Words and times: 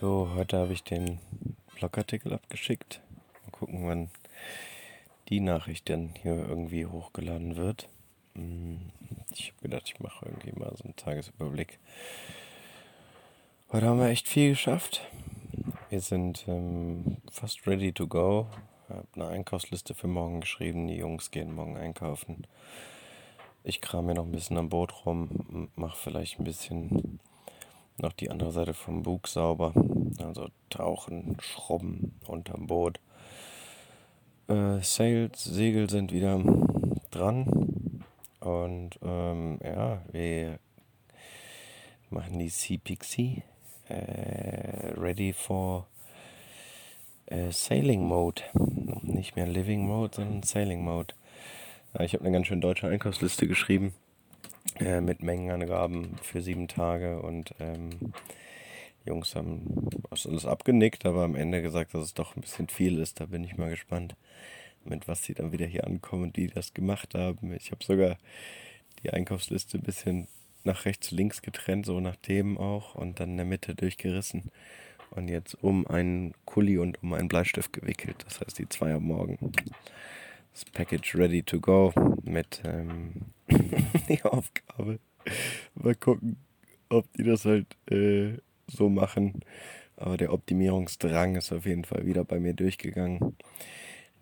So, 0.00 0.30
heute 0.34 0.56
habe 0.56 0.72
ich 0.72 0.82
den 0.82 1.18
Blogartikel 1.74 2.32
abgeschickt. 2.32 3.02
Mal 3.44 3.50
gucken, 3.50 3.86
wann 3.86 4.10
die 5.28 5.40
Nachricht 5.40 5.90
dann 5.90 6.14
hier 6.22 6.36
irgendwie 6.36 6.86
hochgeladen 6.86 7.56
wird. 7.56 7.86
Hm, 8.34 8.80
ich 9.30 9.48
habe 9.50 9.60
gedacht, 9.60 9.82
ich 9.92 10.00
mache 10.00 10.24
irgendwie 10.24 10.58
mal 10.58 10.74
so 10.74 10.84
einen 10.84 10.96
Tagesüberblick. 10.96 11.78
Heute 13.72 13.84
haben 13.84 13.98
wir 13.98 14.08
echt 14.08 14.26
viel 14.26 14.52
geschafft. 14.52 15.02
Wir 15.90 16.00
sind 16.00 16.46
ähm, 16.48 17.18
fast 17.30 17.66
ready 17.66 17.92
to 17.92 18.06
go. 18.06 18.46
Ich 18.88 18.96
habe 18.96 19.06
eine 19.16 19.28
Einkaufsliste 19.28 19.94
für 19.94 20.08
morgen 20.08 20.40
geschrieben. 20.40 20.88
Die 20.88 20.96
Jungs 20.96 21.30
gehen 21.30 21.54
morgen 21.54 21.76
einkaufen. 21.76 22.46
Ich 23.64 23.82
kram 23.82 24.06
mir 24.06 24.14
noch 24.14 24.24
ein 24.24 24.32
bisschen 24.32 24.56
am 24.56 24.70
Boot 24.70 25.04
rum, 25.04 25.68
mache 25.76 25.98
vielleicht 25.98 26.38
ein 26.38 26.44
bisschen 26.44 27.20
noch 27.98 28.12
die 28.12 28.30
andere 28.30 28.52
Seite 28.52 28.74
vom 28.74 29.02
Bug 29.02 29.28
sauber. 29.28 29.72
Also 30.22 30.48
tauchen, 30.68 31.36
schrubben 31.40 32.18
unterm 32.26 32.66
Boot. 32.66 33.00
Äh, 34.48 34.80
Sails, 34.80 35.44
Segel 35.44 35.88
sind 35.88 36.12
wieder 36.12 36.42
dran. 37.10 38.04
Und 38.40 38.98
ähm, 39.02 39.58
ja, 39.62 40.02
wir 40.10 40.58
machen 42.08 42.38
die 42.38 42.48
Sea 42.48 42.78
Pixie 42.82 43.42
äh, 43.88 44.92
ready 44.96 45.32
for 45.32 45.86
äh, 47.26 47.50
Sailing 47.50 48.02
Mode. 48.02 48.42
Nicht 49.02 49.36
mehr 49.36 49.46
Living 49.46 49.86
Mode, 49.86 50.16
sondern 50.16 50.42
Sailing 50.42 50.82
Mode. 50.82 51.14
Ja, 51.94 52.04
ich 52.04 52.14
habe 52.14 52.24
eine 52.24 52.32
ganz 52.32 52.46
schön 52.46 52.60
deutsche 52.60 52.88
Einkaufsliste 52.88 53.46
geschrieben 53.46 53.94
äh, 54.78 55.00
mit 55.00 55.22
Mengenangaben 55.22 56.16
für 56.22 56.42
sieben 56.42 56.68
Tage 56.68 57.20
und 57.20 57.54
ähm, 57.60 57.90
Jungs 59.04 59.34
haben 59.34 59.88
das 60.10 60.26
alles 60.26 60.44
abgenickt, 60.44 61.06
aber 61.06 61.24
am 61.24 61.34
Ende 61.34 61.62
gesagt, 61.62 61.94
dass 61.94 62.04
es 62.04 62.14
doch 62.14 62.36
ein 62.36 62.42
bisschen 62.42 62.68
viel 62.68 62.98
ist. 62.98 63.20
Da 63.20 63.26
bin 63.26 63.44
ich 63.44 63.56
mal 63.56 63.70
gespannt, 63.70 64.14
mit 64.84 65.08
was 65.08 65.24
sie 65.24 65.34
dann 65.34 65.52
wieder 65.52 65.66
hier 65.66 65.86
ankommen 65.86 66.24
und 66.24 66.36
die 66.36 66.48
das 66.48 66.74
gemacht 66.74 67.14
haben. 67.14 67.52
Ich 67.54 67.70
habe 67.70 67.84
sogar 67.84 68.18
die 69.02 69.10
Einkaufsliste 69.10 69.78
ein 69.78 69.82
bisschen 69.82 70.28
nach 70.64 70.84
rechts, 70.84 71.10
links 71.10 71.42
getrennt, 71.42 71.86
so 71.86 72.00
nach 72.00 72.16
Themen 72.16 72.58
auch 72.58 72.94
und 72.94 73.20
dann 73.20 73.30
in 73.30 73.36
der 73.38 73.46
Mitte 73.46 73.74
durchgerissen 73.74 74.50
und 75.10 75.28
jetzt 75.28 75.54
um 75.62 75.86
einen 75.86 76.34
Kuli 76.44 76.78
und 76.78 77.02
um 77.02 77.14
einen 77.14 77.28
Bleistift 77.28 77.72
gewickelt. 77.72 78.16
Das 78.26 78.40
heißt, 78.40 78.58
die 78.58 78.68
zwei 78.68 78.92
am 78.92 79.04
Morgen. 79.04 79.52
Das 80.52 80.64
Package 80.64 81.16
ready 81.16 81.42
to 81.42 81.60
go 81.60 81.92
mit 82.22 82.62
ähm, 82.64 83.12
die 84.08 84.22
Aufgabe. 84.22 84.98
Mal 85.74 85.94
gucken, 85.94 86.36
ob 86.88 87.12
die 87.14 87.24
das 87.24 87.44
halt 87.44 87.66
äh, 87.90 88.38
so 88.66 88.88
machen. 88.88 89.40
Aber 89.96 90.16
der 90.16 90.32
Optimierungsdrang 90.32 91.36
ist 91.36 91.52
auf 91.52 91.66
jeden 91.66 91.84
Fall 91.84 92.06
wieder 92.06 92.24
bei 92.24 92.40
mir 92.40 92.54
durchgegangen. 92.54 93.36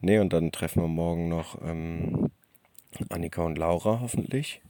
Ne, 0.00 0.20
und 0.20 0.32
dann 0.32 0.52
treffen 0.52 0.82
wir 0.82 0.88
morgen 0.88 1.28
noch 1.28 1.60
ähm, 1.62 2.30
Annika 3.08 3.42
und 3.42 3.58
Laura 3.58 4.00
hoffentlich 4.00 4.60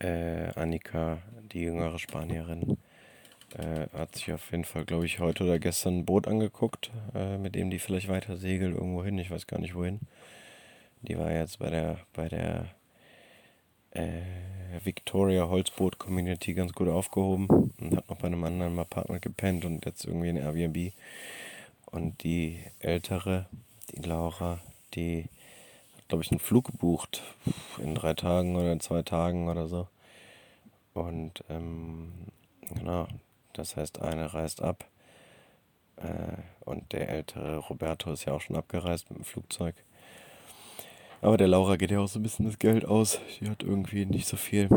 äh, 0.00 0.50
Annika, 0.54 1.18
die 1.52 1.60
jüngere 1.60 1.98
Spanierin, 1.98 2.78
äh, 3.56 3.86
hat 3.96 4.14
sich 4.14 4.32
auf 4.32 4.50
jeden 4.50 4.64
Fall, 4.64 4.84
glaube 4.84 5.06
ich, 5.06 5.18
heute 5.18 5.44
oder 5.44 5.58
gestern 5.58 5.98
ein 5.98 6.04
Boot 6.04 6.28
angeguckt, 6.28 6.90
äh, 7.14 7.38
mit 7.38 7.54
dem 7.54 7.70
die 7.70 7.78
vielleicht 7.78 8.08
weiter 8.08 8.36
segelt 8.36 8.74
irgendwo 8.74 9.04
hin. 9.04 9.18
Ich 9.18 9.30
weiß 9.30 9.46
gar 9.46 9.60
nicht 9.60 9.74
wohin. 9.74 10.00
Die 11.02 11.18
war 11.18 11.30
jetzt 11.30 11.58
bei 11.58 11.70
der 11.70 11.98
bei 12.12 12.28
der 12.28 12.74
äh, 13.92 14.22
Victoria 14.84 15.48
Holzboot 15.48 15.98
Community 15.98 16.54
ganz 16.54 16.72
gut 16.72 16.88
aufgehoben 16.88 17.46
und 17.48 17.96
hat 17.96 18.08
noch 18.08 18.18
bei 18.18 18.26
einem 18.26 18.44
anderen 18.44 18.78
Apartment 18.78 19.22
gepennt 19.22 19.64
und 19.64 19.84
jetzt 19.86 20.04
irgendwie 20.04 20.28
in 20.28 20.36
Airbnb. 20.36 20.92
Und 21.86 22.22
die 22.22 22.60
ältere, 22.80 23.46
die 23.90 24.02
Laura, 24.02 24.60
die 24.94 25.28
glaube 26.08 26.24
ich, 26.24 26.30
einen 26.30 26.40
Flug 26.40 26.66
gebucht 26.66 27.22
in 27.78 27.94
drei 27.94 28.14
Tagen 28.14 28.56
oder 28.56 28.72
in 28.72 28.80
zwei 28.80 29.02
Tagen 29.02 29.48
oder 29.48 29.68
so. 29.68 29.86
Und 30.94 31.44
ähm, 31.48 32.12
genau, 32.74 33.06
das 33.52 33.76
heißt, 33.76 34.00
eine 34.00 34.32
reist 34.34 34.62
ab. 34.62 34.84
Äh, 35.96 36.42
und 36.60 36.92
der 36.92 37.10
ältere 37.10 37.58
Roberto 37.58 38.12
ist 38.12 38.24
ja 38.24 38.32
auch 38.32 38.40
schon 38.40 38.56
abgereist 38.56 39.10
mit 39.10 39.18
dem 39.18 39.24
Flugzeug. 39.24 39.74
Aber 41.20 41.36
der 41.36 41.48
Laura 41.48 41.76
geht 41.76 41.90
ja 41.90 42.00
auch 42.00 42.08
so 42.08 42.18
ein 42.18 42.22
bisschen 42.22 42.46
das 42.46 42.58
Geld 42.58 42.84
aus. 42.84 43.18
Die 43.40 43.50
hat 43.50 43.62
irgendwie 43.62 44.06
nicht 44.06 44.28
so 44.28 44.36
viel. 44.36 44.68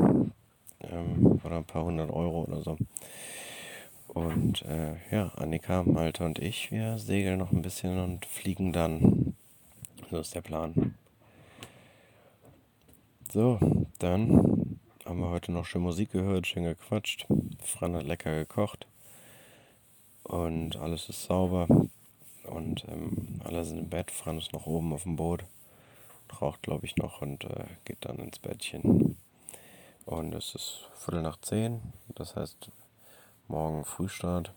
Ähm, 0.81 1.39
oder 1.43 1.57
ein 1.57 1.65
paar 1.65 1.83
hundert 1.83 2.09
Euro 2.09 2.43
oder 2.43 2.61
so. 2.61 2.77
Und 4.07 4.63
äh, 4.63 4.95
ja, 5.11 5.29
Annika, 5.35 5.83
Malte 5.83 6.25
und 6.25 6.39
ich, 6.39 6.71
wir 6.71 6.97
segeln 6.97 7.39
noch 7.39 7.51
ein 7.51 7.61
bisschen 7.61 7.99
und 7.99 8.25
fliegen 8.25 8.73
dann. 8.73 9.35
So 10.09 10.19
ist 10.19 10.35
der 10.35 10.41
Plan. 10.41 10.95
So, 13.31 13.59
dann 13.99 14.79
haben 15.05 15.19
wir 15.19 15.29
heute 15.29 15.51
noch 15.51 15.65
schön 15.65 15.83
Musik 15.83 16.11
gehört, 16.11 16.47
schön 16.47 16.63
gequatscht. 16.63 17.27
Fran 17.63 17.95
hat 17.95 18.03
lecker 18.03 18.35
gekocht. 18.35 18.87
Und 20.23 20.75
alles 20.75 21.07
ist 21.07 21.23
sauber. 21.23 21.67
Und 22.43 22.85
ähm, 22.89 23.39
alle 23.43 23.63
sind 23.63 23.77
im 23.77 23.89
Bett. 23.89 24.11
Fran 24.11 24.39
ist 24.39 24.53
noch 24.53 24.65
oben 24.65 24.91
auf 24.91 25.03
dem 25.03 25.15
Boot. 25.15 25.45
Raucht, 26.39 26.63
glaube 26.63 26.85
ich, 26.85 26.95
noch 26.97 27.21
und 27.21 27.43
äh, 27.43 27.65
geht 27.85 28.05
dann 28.05 28.17
ins 28.17 28.39
Bettchen. 28.39 29.17
Und 30.05 30.33
es 30.33 30.55
ist 30.55 30.89
Viertel 30.95 31.21
nach 31.21 31.37
zehn. 31.41 31.81
Das 32.15 32.35
heißt, 32.35 32.69
morgen 33.47 33.85
Frühstart. 33.85 34.53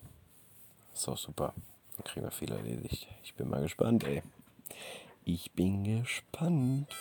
Ist 0.94 1.08
auch 1.08 1.18
super. 1.18 1.54
Dann 1.96 2.04
kriegen 2.04 2.26
wir 2.26 2.30
viel 2.30 2.52
erledigt. 2.52 3.08
Ich 3.22 3.34
bin 3.34 3.48
mal 3.48 3.62
gespannt, 3.62 4.04
ey. 4.04 4.22
Ich 5.24 5.52
bin 5.52 5.84
gespannt. 5.84 6.94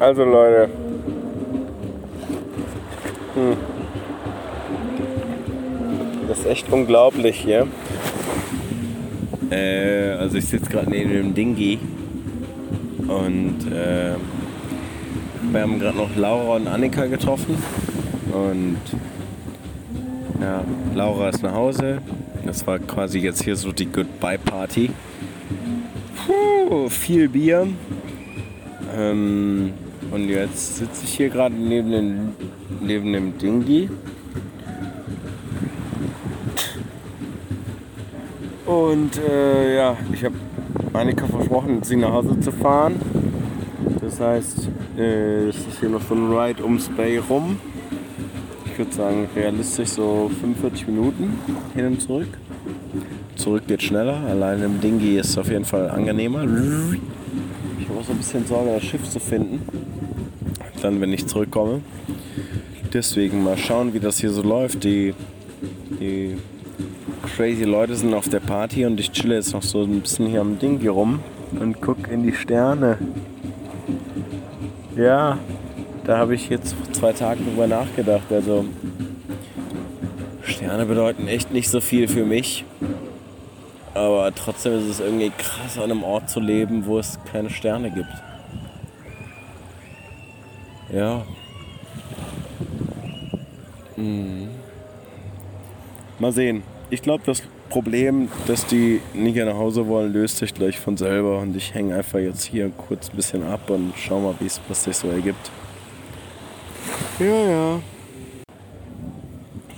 Also 0.00 0.24
Leute. 0.24 0.70
Hm. 3.34 3.56
Das 6.28 6.38
ist 6.40 6.46
echt 6.46 6.72
unglaublich 6.72 7.40
hier. 7.40 7.66
Äh, 9.52 10.12
also 10.18 10.38
ich 10.38 10.46
sitze 10.46 10.70
gerade 10.70 10.90
neben 10.90 11.10
dem 11.10 11.34
Dingi 11.34 11.78
und 13.06 13.70
äh, 13.70 14.14
wir 15.50 15.60
haben 15.60 15.78
gerade 15.78 15.98
noch 15.98 16.16
Laura 16.16 16.56
und 16.56 16.68
Annika 16.68 17.04
getroffen 17.04 17.56
und 18.32 18.78
ja, 20.40 20.64
Laura 20.94 21.28
ist 21.28 21.42
nach 21.42 21.52
Hause. 21.52 21.98
Das 22.46 22.66
war 22.66 22.78
quasi 22.78 23.18
jetzt 23.18 23.44
hier 23.44 23.54
so 23.54 23.72
die 23.72 23.86
Goodbye 23.86 24.38
Party. 24.38 24.90
Puh, 26.26 26.88
viel 26.88 27.28
Bier. 27.28 27.68
Ähm, 28.96 29.72
und 30.10 30.28
jetzt 30.28 30.78
sitze 30.78 31.04
ich 31.04 31.14
hier 31.14 31.28
gerade 31.28 31.54
neben, 31.54 32.32
neben 32.80 33.12
dem 33.12 33.38
Dingi. 33.38 33.90
Und 38.72 39.18
äh, 39.18 39.76
ja, 39.76 39.96
ich 40.14 40.24
habe 40.24 40.34
Annika 40.94 41.26
versprochen, 41.26 41.82
sie 41.82 41.96
nach 41.96 42.10
Hause 42.10 42.40
zu 42.40 42.50
fahren. 42.52 42.94
Das 44.00 44.18
heißt, 44.18 44.68
äh, 44.96 45.48
es 45.48 45.56
ist 45.56 45.80
hier 45.80 45.90
noch 45.90 46.00
so 46.00 46.14
ein 46.14 46.32
Ride 46.32 46.62
ums 46.62 46.88
Bay 46.88 47.18
rum. 47.18 47.58
Ich 48.64 48.78
würde 48.78 48.94
sagen, 48.94 49.28
realistisch 49.36 49.90
so 49.90 50.30
45 50.40 50.86
Minuten 50.86 51.38
hin 51.74 51.86
und 51.86 52.00
zurück. 52.00 52.28
Zurück 53.36 53.64
geht 53.66 53.82
schneller, 53.82 54.22
allein 54.26 54.62
im 54.62 54.80
Dingi 54.80 55.18
ist 55.18 55.28
es 55.30 55.38
auf 55.38 55.50
jeden 55.50 55.66
Fall 55.66 55.90
angenehmer. 55.90 56.44
Ich 57.78 57.88
habe 57.90 58.00
auch 58.00 58.04
so 58.04 58.12
ein 58.12 58.18
bisschen 58.18 58.46
Sorge, 58.46 58.70
das 58.72 58.84
Schiff 58.84 59.06
zu 59.10 59.20
finden. 59.20 59.60
Dann, 60.80 60.98
wenn 61.02 61.12
ich 61.12 61.26
zurückkomme. 61.26 61.82
Deswegen 62.90 63.44
mal 63.44 63.58
schauen, 63.58 63.92
wie 63.92 64.00
das 64.00 64.18
hier 64.18 64.30
so 64.30 64.40
läuft. 64.40 64.82
Die, 64.84 65.12
die 66.00 66.38
crazy 67.36 67.64
Leute 67.64 67.94
sind 67.94 68.14
auf 68.14 68.28
der 68.28 68.40
Party 68.40 68.84
und 68.84 68.98
ich 69.00 69.12
chille 69.12 69.36
jetzt 69.36 69.52
noch 69.52 69.62
so 69.62 69.82
ein 69.82 70.00
bisschen 70.00 70.26
hier 70.26 70.40
am 70.40 70.58
Dingi 70.58 70.86
rum 70.86 71.20
und 71.58 71.80
gucke 71.80 72.10
in 72.10 72.22
die 72.22 72.32
Sterne. 72.32 72.98
Ja, 74.96 75.38
da 76.04 76.18
habe 76.18 76.34
ich 76.34 76.48
jetzt 76.48 76.74
zwei 76.92 77.12
Tagen 77.12 77.44
drüber 77.46 77.66
nachgedacht. 77.66 78.30
Also 78.30 78.64
Sterne 80.42 80.86
bedeuten 80.86 81.28
echt 81.28 81.52
nicht 81.52 81.68
so 81.68 81.80
viel 81.80 82.08
für 82.08 82.24
mich. 82.24 82.64
Aber 83.94 84.34
trotzdem 84.34 84.72
ist 84.78 84.86
es 84.86 85.00
irgendwie 85.00 85.30
krass, 85.30 85.76
an 85.76 85.84
einem 85.84 86.02
Ort 86.02 86.30
zu 86.30 86.40
leben, 86.40 86.86
wo 86.86 86.98
es 86.98 87.18
keine 87.30 87.50
Sterne 87.50 87.90
gibt. 87.90 88.08
Ja. 90.92 91.22
Mhm. 93.96 94.48
Mal 96.18 96.32
sehen. 96.32 96.62
Ich 96.92 97.00
glaube, 97.00 97.22
das 97.24 97.42
Problem, 97.70 98.28
dass 98.46 98.66
die 98.66 99.00
nicht 99.14 99.36
nach 99.36 99.54
Hause 99.54 99.86
wollen, 99.86 100.12
löst 100.12 100.36
sich 100.36 100.52
gleich 100.52 100.78
von 100.78 100.98
selber. 100.98 101.38
Und 101.38 101.56
ich 101.56 101.72
hänge 101.72 101.94
einfach 101.94 102.18
jetzt 102.18 102.44
hier 102.44 102.68
kurz 102.68 103.08
ein 103.08 103.16
bisschen 103.16 103.42
ab 103.44 103.70
und 103.70 103.94
schau 103.96 104.20
mal, 104.20 104.34
was 104.68 104.84
sich 104.84 104.94
so 104.94 105.08
ergibt. 105.08 105.50
Ja, 107.18 107.24
ja. 107.24 107.80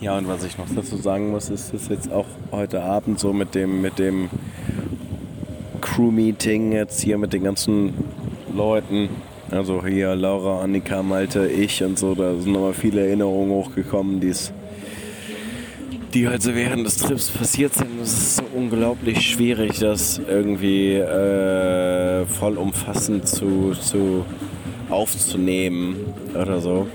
Ja, 0.00 0.19
und 0.19 0.26
was 0.26 0.43
ich 0.43 0.58
noch 0.58 0.66
dazu 0.75 0.96
sagen 0.96 1.31
muss, 1.31 1.50
ist, 1.50 1.72
dass 1.72 1.87
jetzt 1.87 2.11
auch 2.11 2.26
heute 2.50 2.82
Abend 2.82 3.20
so 3.20 3.32
mit 3.32 3.55
dem, 3.55 3.81
mit 3.81 4.00
dem 4.00 4.28
Crew-Meeting 5.82 6.72
jetzt 6.72 7.00
hier 7.00 7.17
mit 7.17 7.32
den 7.32 7.44
ganzen 7.44 7.94
Leuten, 8.52 9.08
also 9.52 9.87
hier 9.87 10.17
Laura, 10.17 10.62
Annika, 10.62 11.05
Malte, 11.05 11.46
ich 11.46 11.81
und 11.84 11.96
so, 11.96 12.17
da 12.17 12.34
sind 12.40 12.52
nochmal 12.52 12.75
viele 12.75 13.06
Erinnerungen 13.06 13.52
hochgekommen, 13.52 14.19
die's, 14.19 14.52
die 16.14 16.28
halt 16.28 16.43
so 16.43 16.55
während 16.55 16.87
des 16.87 16.96
Trips 16.99 17.28
passiert 17.28 17.75
sind. 17.75 18.00
Es 18.00 18.12
ist 18.12 18.37
so 18.37 18.44
unglaublich 18.55 19.20
schwierig, 19.20 19.81
das 19.81 20.20
irgendwie 20.28 20.94
äh, 20.94 22.25
vollumfassend 22.26 23.26
zu, 23.26 23.72
zu 23.72 24.25
aufzunehmen 24.88 25.96
oder 26.40 26.61
so. 26.61 26.87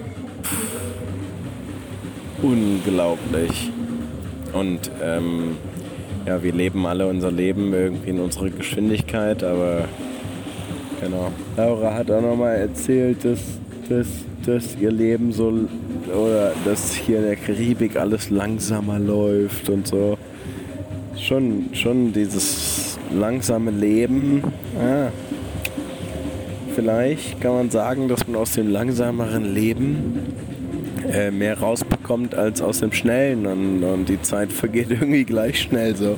Puh. 2.41 2.47
Unglaublich. 2.47 3.71
Und 4.53 4.89
ähm, 5.03 5.57
ja, 6.25 6.41
wir 6.41 6.53
leben 6.53 6.85
alle 6.85 7.07
unser 7.07 7.31
Leben 7.31 7.73
irgendwie 7.73 8.11
in 8.11 8.19
unserer 8.19 8.49
Geschwindigkeit, 8.49 9.43
aber 9.43 9.85
genau. 11.01 11.31
Laura 11.57 11.93
hat 11.93 12.09
auch 12.09 12.21
nochmal 12.21 12.55
erzählt, 12.55 13.25
dass, 13.25 13.39
dass, 13.89 14.07
dass 14.45 14.77
ihr 14.79 14.91
Leben 14.91 15.33
so 15.33 15.67
oder 16.11 16.53
dass 16.65 16.93
hier 16.93 17.19
in 17.19 17.25
der 17.25 17.35
Karibik 17.35 17.95
alles 17.95 18.29
langsamer 18.29 18.99
läuft 18.99 19.69
und 19.69 19.87
so. 19.87 20.17
Schon, 21.17 21.69
schon 21.73 22.13
dieses 22.13 22.97
langsame 23.13 23.71
Leben. 23.71 24.43
Ja. 24.81 25.11
Vielleicht 26.75 27.41
kann 27.41 27.53
man 27.53 27.69
sagen, 27.69 28.07
dass 28.07 28.25
man 28.27 28.37
aus 28.37 28.53
dem 28.53 28.69
langsameren 28.69 29.53
Leben 29.53 30.19
äh, 31.11 31.31
mehr 31.31 31.59
rausbekommt 31.59 32.35
als 32.35 32.61
aus 32.61 32.79
dem 32.79 32.91
schnellen 32.91 33.45
und, 33.45 33.83
und 33.83 34.07
die 34.07 34.21
Zeit 34.21 34.51
vergeht 34.53 34.87
irgendwie 34.89 35.25
gleich 35.25 35.59
schnell 35.59 35.95
so. 35.95 36.17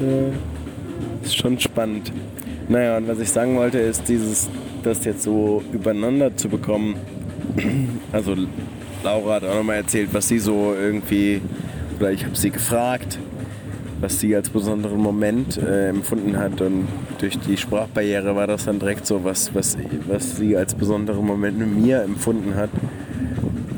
Ja. 0.00 1.24
Ist 1.24 1.36
schon 1.36 1.58
spannend. 1.58 2.12
Naja, 2.68 2.98
und 2.98 3.08
was 3.08 3.18
ich 3.18 3.30
sagen 3.30 3.56
wollte, 3.56 3.78
ist 3.78 4.08
dieses, 4.08 4.48
das 4.82 5.04
jetzt 5.04 5.22
so 5.22 5.62
übereinander 5.72 6.36
zu 6.36 6.48
bekommen. 6.48 6.96
Also 8.12 8.34
Laura 9.08 9.36
hat 9.36 9.44
auch 9.44 9.54
nochmal 9.54 9.76
erzählt, 9.76 10.10
was 10.12 10.28
sie 10.28 10.38
so 10.38 10.74
irgendwie, 10.78 11.40
oder 11.98 12.12
ich 12.12 12.26
habe 12.26 12.36
sie 12.36 12.50
gefragt, 12.50 13.18
was 14.00 14.20
sie 14.20 14.36
als 14.36 14.50
besonderen 14.50 14.98
Moment 14.98 15.56
äh, 15.56 15.88
empfunden 15.88 16.36
hat. 16.36 16.60
Und 16.60 16.88
durch 17.18 17.38
die 17.38 17.56
Sprachbarriere 17.56 18.36
war 18.36 18.46
das 18.46 18.66
dann 18.66 18.78
direkt 18.78 19.06
so, 19.06 19.24
was, 19.24 19.54
was, 19.54 19.78
was 20.06 20.36
sie 20.36 20.58
als 20.58 20.74
besonderen 20.74 21.24
Moment 21.24 21.58
mit 21.58 21.74
mir 21.74 22.02
empfunden 22.02 22.54
hat. 22.54 22.68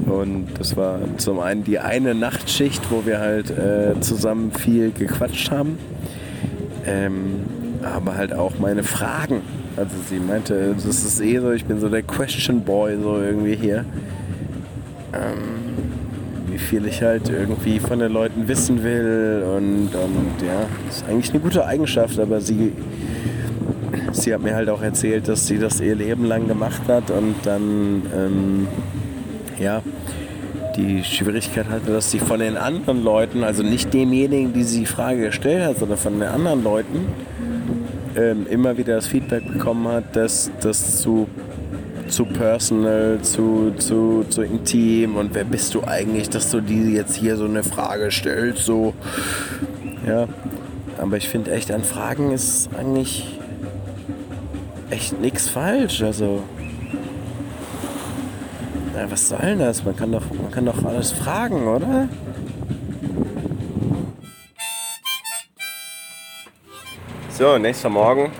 Und 0.07 0.49
das 0.59 0.77
war 0.77 0.99
zum 1.19 1.39
einen 1.39 1.63
die 1.63 1.79
eine 1.79 2.17
Nachtschicht, 2.17 2.91
wo 2.91 3.07
wir 3.07 3.21
halt 3.21 3.51
äh, 3.51 4.01
zusammen 4.01 4.51
viel 4.51 4.91
gequatscht 4.91 5.53
haben. 5.53 5.79
Ähm, 6.87 7.45
aber 7.85 8.17
halt 8.17 8.33
auch 8.33 8.59
meine 8.59 8.83
Fragen. 8.83 9.43
Also 9.77 9.95
sie 10.09 10.19
meinte, 10.19 10.75
das 10.75 10.87
ist 10.87 11.21
eh 11.21 11.39
so, 11.39 11.53
ich 11.53 11.67
bin 11.67 11.79
so 11.79 11.89
der 11.89 12.03
Question 12.03 12.63
Boy 12.63 12.97
so 13.01 13.21
irgendwie 13.21 13.55
hier 13.55 13.85
ähm, 15.13 16.51
wie 16.51 16.59
viel 16.59 16.87
ich 16.87 17.03
halt 17.03 17.29
irgendwie 17.29 17.79
von 17.79 17.99
den 17.99 18.13
Leuten 18.13 18.49
wissen 18.49 18.83
will 18.83 19.45
und, 19.57 19.95
und 19.95 20.47
ja, 20.47 20.67
ist 20.89 21.05
eigentlich 21.09 21.31
eine 21.31 21.41
gute 21.41 21.65
Eigenschaft, 21.65 22.19
aber 22.19 22.41
sie, 22.41 22.73
sie 24.13 24.35
hat 24.35 24.43
mir 24.43 24.55
halt 24.55 24.69
auch 24.69 24.83
erzählt, 24.83 25.29
dass 25.29 25.47
sie 25.47 25.59
das 25.59 25.81
ihr 25.81 25.95
Leben 25.95 26.25
lang 26.25 26.49
gemacht 26.49 26.83
hat 26.89 27.11
und 27.11 27.35
dann, 27.45 28.03
ähm, 28.17 28.69
ja, 29.59 29.83
die 30.77 31.05
Schwierigkeit 31.05 31.69
hatte, 31.69 31.93
dass 31.93 32.11
sie 32.11 32.19
von 32.19 32.41
den 32.41 32.57
anderen 32.57 33.03
Leuten, 33.03 33.45
also 33.45 33.63
nicht 33.63 33.93
demjenigen, 33.93 34.53
die 34.53 34.63
sie 34.63 34.81
die 34.81 34.87
Frage 34.87 35.27
gestellt 35.27 35.65
hat, 35.65 35.79
sondern 35.79 35.99
von 35.99 36.19
den 36.19 36.29
anderen 36.29 36.65
Leuten, 36.65 37.07
ähm, 38.17 38.47
immer 38.49 38.77
wieder 38.77 38.97
das 38.97 39.07
Feedback 39.07 39.47
bekommen 39.53 39.89
hat, 39.89 40.17
dass 40.17 40.51
das 40.61 41.01
zu 41.01 41.29
zu 42.11 42.25
personal, 42.25 43.21
zu, 43.23 43.73
zu, 43.79 44.25
zu 44.29 44.43
intim 44.43 45.17
und 45.17 45.35
wer 45.35 45.45
bist 45.45 45.75
du 45.75 45.85
eigentlich, 45.85 46.29
dass 46.29 46.51
du 46.51 46.61
die 46.61 46.93
jetzt 46.93 47.17
hier 47.17 47.37
so 47.37 47.45
eine 47.45 47.63
Frage 47.63 48.11
stellst, 48.11 48.65
so. 48.65 48.95
Ja, 50.07 50.27
aber 50.99 51.17
ich 51.17 51.29
finde 51.29 51.53
echt, 51.53 51.71
an 51.71 51.85
Fragen 51.85 52.33
ist 52.33 52.71
eigentlich 52.77 53.39
echt 54.91 55.21
nichts 55.21 55.49
falsch, 55.49 56.03
also. 56.03 56.43
Ja, 58.97 59.11
was 59.11 59.29
soll 59.29 59.39
denn 59.41 59.61
das? 59.61 59.85
Man 59.85 59.97
kann 59.97 60.13
doch, 60.13 60.25
man 60.31 60.51
kann 60.51 60.67
doch 60.67 60.85
alles 60.85 61.13
fragen, 61.13 61.67
oder? 61.67 62.09
So, 67.31 67.57
nächster 67.57 67.89
Morgen. 67.89 68.31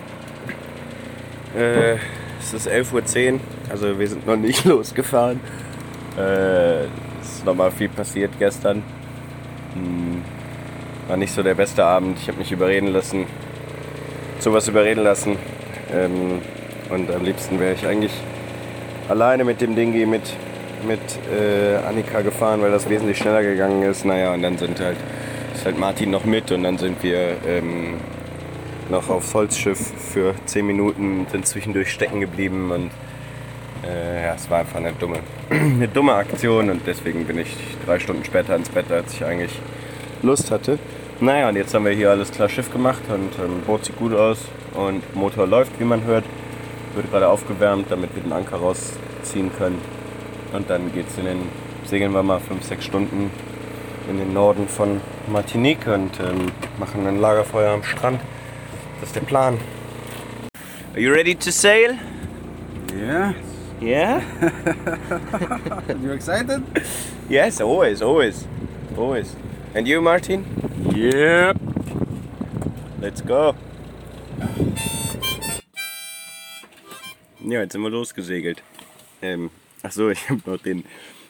Äh, 1.57 1.95
es 2.39 2.53
ist 2.53 2.67
11.10 2.67 3.33
Uhr. 3.33 3.39
Also 3.71 3.97
wir 3.97 4.07
sind 4.07 4.27
noch 4.27 4.35
nicht 4.35 4.65
losgefahren. 4.65 5.39
Äh, 6.17 6.83
es 7.21 7.37
ist 7.37 7.45
nochmal 7.45 7.71
viel 7.71 7.87
passiert 7.87 8.31
gestern. 8.37 8.83
Hm, 9.73 10.21
war 11.07 11.15
nicht 11.15 11.33
so 11.33 11.41
der 11.41 11.55
beste 11.55 11.85
Abend. 11.85 12.17
Ich 12.19 12.27
habe 12.27 12.37
mich 12.37 12.51
überreden 12.51 12.87
lassen, 12.87 13.25
zu 14.39 14.51
was 14.51 14.67
überreden 14.67 15.03
lassen. 15.03 15.37
Ähm, 15.93 16.41
und 16.89 17.09
am 17.11 17.23
liebsten 17.23 17.61
wäre 17.61 17.73
ich 17.73 17.87
eigentlich 17.87 18.11
alleine 19.07 19.45
mit 19.45 19.61
dem 19.61 19.73
Dingi 19.73 20.05
mit, 20.05 20.33
mit 20.85 20.99
äh, 21.33 21.77
Annika 21.87 22.21
gefahren, 22.21 22.61
weil 22.61 22.71
das 22.71 22.89
wesentlich 22.89 23.19
schneller 23.19 23.41
gegangen 23.41 23.83
ist. 23.83 24.03
Naja, 24.03 24.33
und 24.33 24.41
dann 24.41 24.57
sind 24.57 24.81
halt, 24.81 24.97
ist 25.55 25.63
halt 25.63 25.79
Martin 25.79 26.11
noch 26.11 26.25
mit 26.25 26.51
und 26.51 26.63
dann 26.63 26.77
sind 26.77 27.01
wir 27.03 27.37
ähm, 27.47 27.93
noch 28.89 29.09
aufs 29.09 29.33
Holzschiff 29.33 29.79
für 30.11 30.35
10 30.45 30.67
Minuten, 30.67 31.25
sind 31.31 31.47
zwischendurch 31.47 31.89
stecken 31.89 32.19
geblieben 32.19 32.71
und 32.71 32.91
äh, 33.87 34.25
ja, 34.25 34.35
es 34.35 34.49
war 34.49 34.59
einfach 34.59 34.77
eine 34.77 34.93
dumme, 34.93 35.19
eine 35.49 35.87
dumme 35.87 36.13
Aktion 36.13 36.69
und 36.69 36.81
deswegen 36.85 37.25
bin 37.25 37.39
ich 37.39 37.55
drei 37.85 37.99
Stunden 37.99 38.23
später 38.23 38.55
ins 38.55 38.69
Bett, 38.69 38.91
als 38.91 39.13
ich 39.13 39.25
eigentlich 39.25 39.51
Lust 40.21 40.51
hatte. 40.51 40.77
Naja, 41.19 41.49
und 41.49 41.55
jetzt 41.55 41.73
haben 41.73 41.85
wir 41.85 41.91
hier 41.91 42.09
alles 42.09 42.31
klar 42.31 42.49
Schiff 42.49 42.71
gemacht 42.71 43.01
und 43.09 43.31
ähm, 43.43 43.61
Boot 43.65 43.85
sieht 43.85 43.97
gut 43.97 44.13
aus 44.13 44.39
und 44.73 45.15
Motor 45.15 45.47
läuft, 45.47 45.79
wie 45.79 45.83
man 45.83 46.03
hört. 46.03 46.25
Wird 46.95 47.09
gerade 47.11 47.27
aufgewärmt, 47.27 47.87
damit 47.89 48.15
wir 48.15 48.23
den 48.23 48.33
Anker 48.33 48.57
rausziehen 48.57 49.51
können. 49.57 49.79
Und 50.53 50.69
dann 50.69 50.91
geht's 50.93 51.17
in 51.17 51.25
den, 51.25 51.39
segeln 51.85 52.11
wir 52.11 52.23
mal 52.23 52.39
5-6 52.39 52.81
Stunden 52.81 53.31
in 54.09 54.17
den 54.17 54.33
Norden 54.33 54.67
von 54.67 54.99
Martinique 55.31 55.87
und 55.87 56.19
ähm, 56.19 56.51
machen 56.79 57.05
ein 57.07 57.19
Lagerfeuer 57.19 57.71
am 57.71 57.83
Strand. 57.83 58.19
Das 58.99 59.09
ist 59.09 59.15
der 59.15 59.21
Plan. 59.21 59.57
Are 60.93 60.99
you 60.99 61.11
ready 61.13 61.35
to 61.35 61.51
sail? 61.51 61.97
Yeah. 62.93 63.33
Yeah? 63.81 64.21
you 66.01 66.11
excited? 66.11 66.63
Yes, 67.27 67.59
always, 67.59 68.01
always, 68.03 68.45
always. 68.95 69.35
And 69.73 69.87
you, 69.87 70.01
Martin? 70.01 70.45
Yep. 70.93 71.57
Let's 72.99 73.21
go. 73.21 73.55
Ja, 77.43 77.61
jetzt 77.61 77.71
sind 77.71 77.81
wir 77.81 77.89
losgesegelt. 77.89 78.61
Ähm, 79.23 79.49
Achso, 79.81 80.09
ich 80.11 80.29
habe 80.29 80.41
noch 80.45 80.61
den, 80.61 80.83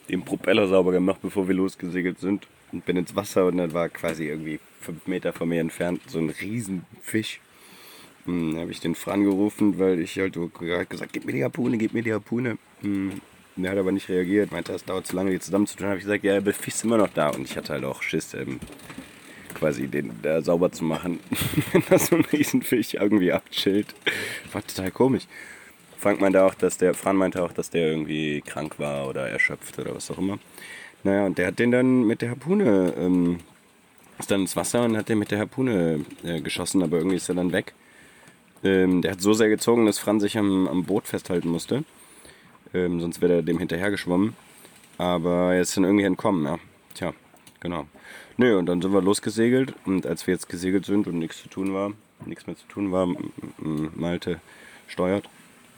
den 0.10 0.24
Propeller 0.24 0.67
sauber 0.67 0.91
gemacht, 0.91 1.20
bevor 1.22 1.48
wir 1.48 1.55
losgesegelt 1.55 2.20
sind. 2.20 2.48
Und 2.74 2.86
bin 2.86 2.98
ins 2.98 3.15
Wasser 3.15 3.46
und 3.46 3.58
dann 3.58 3.74
war 3.74 3.89
quasi 3.89 4.27
irgendwie 4.27 4.60
fünf 4.81 5.08
Meter 5.08 5.31
von 5.34 5.48
mir 5.48 5.62
entfernt 5.62 6.01
so 6.08 6.20
ein 6.20 6.29
Riesenfisch. 6.29 7.39
Hm, 8.25 8.58
habe 8.58 8.72
ich 8.72 8.80
den 8.80 8.96
Fran 8.96 9.24
gerufen, 9.24 9.80
weil 9.80 10.00
ich 10.00 10.18
halt 10.18 10.36
so 10.36 10.48
gesagt, 10.48 11.13
gib 11.13 11.25
mir 11.25 11.34
die 11.34 11.44
Harpune, 11.44 11.78
gib 11.78 11.94
mir 11.94 12.04
die 12.04 12.13
Harpune. 12.13 12.58
Hm, 12.82 13.22
der 13.56 13.72
hat 13.72 13.78
aber 13.78 13.92
nicht 13.92 14.10
reagiert, 14.10 14.51
meinte, 14.51 14.74
es 14.74 14.86
dauert 14.86 15.08
zu 15.08 15.16
lange, 15.16 15.32
die 15.32 15.40
zusammenzutun. 15.40 15.88
habe 15.88 15.98
ich 15.98 16.04
gesagt, 16.04 16.24
ja, 16.24 16.40
der 16.40 16.54
Fisch 16.54 16.75
ist 16.75 16.84
immer 16.84 16.98
noch 16.98 17.10
da. 17.10 17.30
Und 17.30 17.44
ich 17.44 17.58
hatte 17.58 17.74
halt 17.74 17.84
auch 17.84 18.01
Schiss, 18.01 18.34
ähm, 18.34 18.60
quasi 19.54 19.88
den 19.88 20.12
da 20.22 20.42
sauber 20.42 20.72
zu 20.72 20.84
machen, 20.84 21.20
wenn 21.72 21.84
da 21.90 22.00
so 22.00 22.16
ein 22.16 22.25
Riesenfisch 22.25 22.94
irgendwie 22.96 23.32
abchillt. 23.32 23.94
War 24.51 24.66
total 24.66 24.92
komisch. 24.92 25.28
Frank 25.98 26.20
meinte 26.20 26.44
auch, 26.44 26.56
dass 26.56 26.78
der, 26.78 26.94
Fran 26.94 27.16
meinte 27.16 27.44
auch, 27.44 27.54
dass 27.54 27.70
der 27.70 27.88
irgendwie 27.88 28.42
krank 28.42 28.80
war 28.80 29.08
oder 29.08 29.30
erschöpft 29.30 29.78
oder 29.78 29.94
was 29.94 30.10
auch 30.10 30.18
immer. 30.18 30.40
Naja, 31.04 31.25
und 31.25 31.38
der 31.38 31.48
hat 31.48 31.60
den 31.60 31.72
dann 31.72 32.04
mit 32.04 32.22
der 32.22 32.32
Harpune, 32.32 32.94
ähm, 32.98 33.40
ist 34.18 34.32
dann 34.32 34.42
ins 34.42 34.56
Wasser 34.56 34.84
und 34.84 34.98
hat 34.98 35.10
den 35.10 35.20
mit 35.20 35.30
der 35.30 35.40
Harpune 35.40 36.06
äh, 36.24 36.42
geschossen, 36.42 36.82
aber 36.82 36.98
irgendwie 36.98 37.18
ist 37.18 37.30
er 37.30 37.36
dann 37.36 37.51
weg. 37.51 37.74
Ähm, 38.63 39.01
der 39.01 39.12
hat 39.12 39.22
so 39.22 39.34
sehr 39.34 39.50
gezogen, 39.50 39.86
dass 39.86 40.00
Fran 40.00 40.20
sich 40.20 40.38
am, 40.38 40.68
am 40.68 40.84
Boot 40.84 41.08
festhalten 41.08 41.50
musste. 41.50 41.84
Ähm, 42.74 43.00
sonst 43.00 43.22
wäre 43.22 43.36
er 43.36 43.41
dem 43.41 43.60
hinterher 43.60 43.91
geschwommen. 43.91 44.36
Aber 44.98 45.53
er 45.53 45.62
ist 45.62 45.75
dann 45.75 45.84
irgendwie 45.84 46.06
entkommen, 46.06 46.46
ja. 46.46 46.60
Tja, 46.94 47.13
genau. 47.60 47.88
Nö, 48.38 48.58
und 48.58 48.68
dann 48.68 48.82
sind 48.82 48.94
wir 48.94 49.01
losgesegelt. 49.01 49.74
Und 49.86 50.06
als 50.06 50.27
wir 50.27 50.34
jetzt 50.34 50.48
gesegelt 50.50 50.86
sind 50.86 51.08
und 51.08 51.18
nichts 51.18 51.41
zu 51.41 51.50
tun 51.50 51.74
war, 51.74 51.94
nichts 52.25 52.48
mehr 52.48 52.56
zu 52.56 52.68
tun 52.68 52.91
war, 52.91 53.08
Malte 53.58 54.39
steuert, 54.88 55.27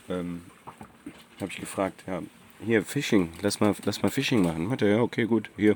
ähm, 0.10 0.42
habe 1.40 1.52
ich 1.52 1.60
gefragt, 1.60 2.04
ja, 2.08 2.22
hier, 2.66 2.84
Fishing, 2.84 3.30
lass 3.42 3.60
mal, 3.60 3.76
lass 3.84 4.02
mal 4.02 4.10
Fishing 4.10 4.42
machen. 4.42 4.68
Meinte, 4.68 4.88
ja, 4.88 5.02
okay, 5.02 5.26
gut, 5.26 5.50
hier. 5.58 5.76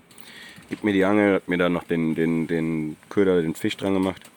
gibt 0.69 0.83
mir 0.83 0.93
die 0.93 1.03
Angel, 1.03 1.35
hat 1.35 1.47
mir 1.47 1.57
dann 1.57 1.73
noch 1.73 1.83
den, 1.83 2.15
den, 2.15 2.47
den 2.47 2.95
Köder, 3.09 3.41
den 3.41 3.55
Fisch 3.55 3.77
dran 3.77 3.93
gemacht, 3.93 4.29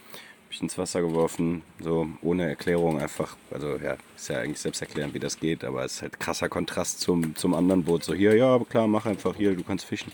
ich 0.51 0.61
ins 0.61 0.77
Wasser 0.79 1.01
geworfen, 1.01 1.63
so 1.81 2.09
ohne 2.23 2.49
Erklärung 2.49 3.01
einfach. 3.01 3.37
Also 3.51 3.77
ja, 3.77 3.97
ist 4.17 4.29
ja 4.29 4.39
eigentlich 4.39 4.61
selbst 4.61 4.81
erklären, 4.81 5.15
wie 5.15 5.19
das 5.19 5.39
geht, 5.39 5.65
aber 5.65 5.85
es 5.85 5.97
ist 5.97 6.03
halt 6.03 6.21
krasser 6.21 6.49
Kontrast 6.49 7.01
zum, 7.01 7.37
zum 7.37 7.55
anderen 7.55 7.85
Boot. 7.85 8.05
So 8.05 8.15
hier, 8.15 8.37
ja, 8.37 8.59
klar, 8.69 8.87
mach 8.87 9.07
einfach 9.07 9.37
hier, 9.37 9.55
du 9.55 9.63
kannst 9.63 9.85
fischen. 9.85 10.13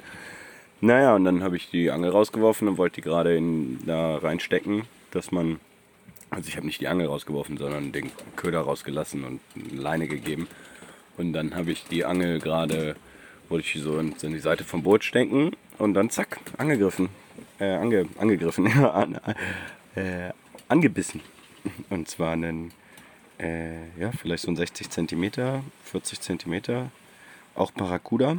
Naja, 0.81 1.14
und 1.14 1.25
dann 1.25 1.43
habe 1.43 1.57
ich 1.57 1.71
die 1.71 1.90
Angel 1.90 2.11
rausgeworfen 2.11 2.69
und 2.69 2.76
wollte 2.76 2.97
die 2.97 3.00
gerade 3.00 3.35
in, 3.35 3.78
da 3.87 4.16
reinstecken, 4.19 4.83
dass 5.11 5.33
man, 5.33 5.59
also 6.28 6.49
ich 6.49 6.57
habe 6.57 6.66
nicht 6.66 6.81
die 6.83 6.88
Angel 6.88 7.07
rausgeworfen, 7.07 7.57
sondern 7.57 7.93
den 7.93 8.11
Köder 8.37 8.61
rausgelassen 8.61 9.25
und 9.25 9.40
eine 9.55 9.81
Leine 9.81 10.07
gegeben. 10.07 10.49
Und 11.16 11.33
dann 11.33 11.55
habe 11.55 11.73
ich 11.73 11.85
die 11.85 12.05
Angel 12.05 12.40
gerade, 12.40 12.97
wollte 13.49 13.66
ich 13.66 13.83
so 13.83 13.99
in, 13.99 14.14
in 14.21 14.33
die 14.33 14.38
Seite 14.38 14.64
vom 14.64 14.83
Boot 14.83 15.02
stecken 15.02 15.52
und 15.78 15.95
dann 15.95 16.11
zack, 16.11 16.40
angegriffen. 16.59 17.09
Äh, 17.59 17.71
ange, 17.71 18.07
angegriffen, 18.19 18.66
ja, 18.76 19.07
äh, 19.96 20.32
angebissen. 20.68 21.20
Und 21.90 22.08
zwar 22.08 22.32
einen, 22.32 22.72
äh, 23.38 23.88
ja, 23.98 24.12
vielleicht 24.12 24.44
so 24.44 24.50
ein 24.50 24.56
60 24.56 24.90
cm, 24.90 25.62
40 25.84 26.20
cm, 26.20 26.90
auch 27.54 27.70
Barracuda. 27.72 28.38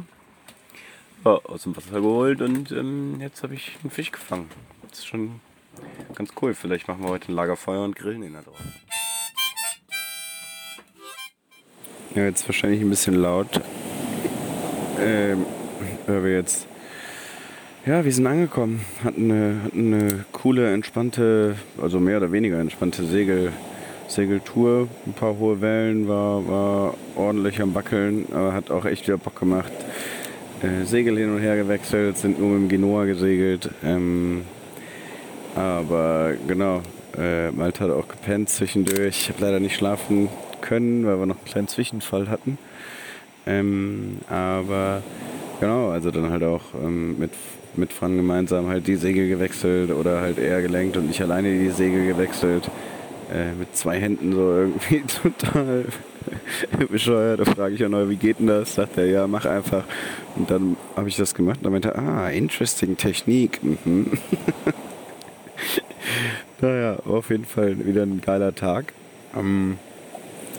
Ja, 1.24 1.32
aus 1.32 1.64
dem 1.64 1.76
Wasser 1.76 2.00
geholt 2.00 2.40
und 2.40 2.70
ähm, 2.70 3.20
jetzt 3.20 3.42
habe 3.42 3.54
ich 3.54 3.76
einen 3.82 3.90
Fisch 3.90 4.12
gefangen. 4.12 4.48
Das 4.88 5.00
ist 5.00 5.06
schon 5.06 5.40
ganz 6.14 6.30
cool. 6.40 6.54
Vielleicht 6.54 6.86
machen 6.86 7.02
wir 7.02 7.08
heute 7.08 7.32
ein 7.32 7.34
Lagerfeuer 7.34 7.82
und 7.82 7.96
grillen 7.96 8.22
ihn 8.22 8.34
da 8.34 8.42
drauf. 8.42 8.56
Ja, 12.14 12.24
jetzt 12.24 12.48
wahrscheinlich 12.48 12.80
ein 12.80 12.90
bisschen 12.90 13.14
laut. 13.14 13.60
Ähm, 15.00 15.44
weil 16.06 16.24
wir 16.24 16.32
jetzt. 16.36 16.67
Ja, 17.88 18.04
wir 18.04 18.12
sind 18.12 18.26
angekommen. 18.26 18.82
Hatten 19.02 19.30
eine, 19.30 19.62
hatten 19.64 19.94
eine 19.94 20.24
coole, 20.32 20.74
entspannte, 20.74 21.56
also 21.80 21.98
mehr 21.98 22.18
oder 22.18 22.30
weniger 22.30 22.60
entspannte 22.60 23.02
Segel, 23.06 23.50
Segeltour. 24.08 24.88
Ein 25.06 25.14
paar 25.14 25.38
hohe 25.38 25.62
Wellen, 25.62 26.06
war, 26.06 26.46
war 26.46 26.94
ordentlich 27.16 27.62
am 27.62 27.74
Wackeln, 27.74 28.26
aber 28.30 28.52
hat 28.52 28.70
auch 28.70 28.84
echt 28.84 29.06
wieder 29.06 29.16
Bock 29.16 29.40
gemacht. 29.40 29.72
Äh, 30.62 30.84
Segel 30.84 31.16
hin 31.16 31.34
und 31.34 31.40
her 31.40 31.56
gewechselt, 31.56 32.18
sind 32.18 32.38
nur 32.38 32.50
mit 32.50 32.60
dem 32.60 32.68
Genoa 32.68 33.06
gesegelt. 33.06 33.70
Ähm, 33.82 34.42
aber 35.56 36.34
genau, 36.46 36.82
äh, 37.16 37.50
Malte 37.52 37.84
hat 37.84 37.90
auch 37.90 38.06
gepennt 38.06 38.50
zwischendurch. 38.50 39.16
Ich 39.22 39.28
habe 39.30 39.40
leider 39.40 39.60
nicht 39.60 39.76
schlafen 39.76 40.28
können, 40.60 41.06
weil 41.06 41.18
wir 41.18 41.24
noch 41.24 41.36
einen 41.36 41.46
kleinen 41.46 41.68
Zwischenfall 41.68 42.28
hatten. 42.28 42.58
Ähm, 43.46 44.18
aber 44.28 45.02
genau, 45.58 45.88
also 45.88 46.10
dann 46.10 46.28
halt 46.28 46.42
auch 46.42 46.74
ähm, 46.84 47.18
mit, 47.18 47.30
mit 47.78 47.92
Fran 47.92 48.16
gemeinsam 48.16 48.68
halt 48.68 48.86
die 48.86 48.96
Segel 48.96 49.28
gewechselt 49.28 49.90
oder 49.90 50.20
halt 50.20 50.38
er 50.38 50.60
gelenkt 50.62 50.96
und 50.96 51.10
ich 51.10 51.22
alleine 51.22 51.58
die 51.58 51.70
Segel 51.70 52.06
gewechselt. 52.06 52.70
Äh, 53.32 53.52
mit 53.58 53.76
zwei 53.76 54.00
Händen 54.00 54.32
so 54.32 54.52
irgendwie 54.52 55.02
total 55.22 55.84
bescheuert. 56.88 57.40
Da 57.40 57.44
frage 57.44 57.74
ich 57.74 57.84
auch 57.84 57.90
neu, 57.90 58.08
wie 58.08 58.16
geht 58.16 58.38
denn 58.38 58.46
das? 58.46 58.74
Sagt 58.74 58.96
er, 58.96 59.06
ja, 59.06 59.26
mach 59.26 59.44
einfach. 59.44 59.84
Und 60.36 60.50
dann 60.50 60.76
habe 60.96 61.10
ich 61.10 61.16
das 61.16 61.34
gemacht 61.34 61.58
und 61.58 61.64
dann 61.64 61.72
meinte 61.72 61.94
ah, 61.94 62.30
interesting 62.30 62.96
Technik. 62.96 63.62
Mhm. 63.62 64.12
naja, 66.60 66.96
auf 67.04 67.28
jeden 67.28 67.44
Fall 67.44 67.84
wieder 67.84 68.02
ein 68.02 68.22
geiler 68.22 68.54
Tag. 68.54 68.94
Ähm, 69.36 69.78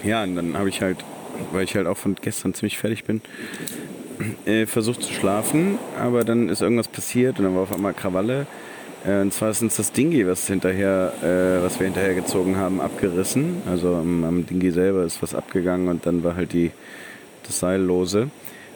ja, 0.03 0.23
und 0.23 0.35
dann 0.35 0.55
habe 0.55 0.69
ich 0.69 0.81
halt, 0.83 0.97
weil 1.51 1.63
ich 1.63 1.75
halt 1.75 1.87
auch 1.87 1.97
von 1.97 2.15
gestern 2.21 2.53
ziemlich 2.53 2.77
fertig 2.77 3.03
bin, 3.03 3.21
äh, 4.45 4.65
versucht 4.65 5.03
zu 5.03 5.13
schlafen, 5.13 5.77
aber 5.99 6.23
dann 6.23 6.49
ist 6.49 6.61
irgendwas 6.61 6.87
passiert 6.87 7.39
und 7.39 7.45
dann 7.45 7.55
war 7.55 7.63
auf 7.63 7.73
einmal 7.73 7.93
Krawalle. 7.93 8.47
Äh, 9.05 9.21
und 9.21 9.33
zwar 9.33 9.51
ist 9.51 9.61
uns 9.61 9.77
das 9.77 9.91
Dingi, 9.91 10.27
was 10.27 10.47
hinterher, 10.47 11.13
äh, 11.21 11.63
was 11.63 11.79
wir 11.79 11.85
hinterher 11.85 12.15
gezogen 12.15 12.57
haben, 12.57 12.81
abgerissen. 12.81 13.61
Also 13.69 13.95
am, 13.95 14.23
am 14.23 14.45
Dingi 14.45 14.71
selber 14.71 15.03
ist 15.03 15.21
was 15.21 15.35
abgegangen 15.35 15.87
und 15.87 16.05
dann 16.05 16.23
war 16.23 16.35
halt 16.35 16.53
die, 16.53 16.71
das 17.43 17.59
Seil 17.59 17.81
lose. 17.81 18.29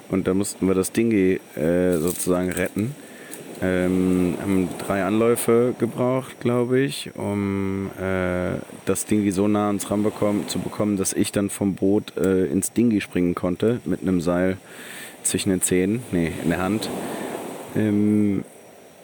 Und 0.10 0.28
da 0.28 0.34
mussten 0.34 0.68
wir 0.68 0.76
das 0.76 0.92
Dingi 0.92 1.40
äh, 1.56 1.98
sozusagen 1.98 2.52
retten. 2.52 2.96
Ähm, 3.62 4.36
haben 4.42 4.70
drei 4.86 5.04
Anläufe 5.04 5.74
gebraucht, 5.80 6.42
glaube 6.42 6.80
ich, 6.80 7.12
um 7.16 7.90
äh, 8.00 8.58
das 8.86 9.06
Dingi 9.06 9.32
so 9.32 9.48
nah 9.48 9.68
ans 9.68 9.90
Ram 9.90 10.04
bekommen, 10.04 10.50
zu 10.50 10.60
bekommen, 10.60 10.98
dass 10.98 11.14
ich 11.14 11.32
dann 11.32 11.50
vom 11.50 11.76
Boot 11.76 12.18
äh, 12.18 12.46
ins 12.46 12.74
Dingi 12.74 13.00
springen 13.00 13.36
konnte 13.36 13.80
mit 13.86 14.02
einem 14.02 14.20
Seil 14.20 14.58
zwischen 15.24 15.50
den 15.50 15.62
Zähnen, 15.62 16.04
nee, 16.12 16.32
in 16.44 16.50
der 16.50 16.60
Hand. 16.60 16.90
Ähm, 17.76 18.44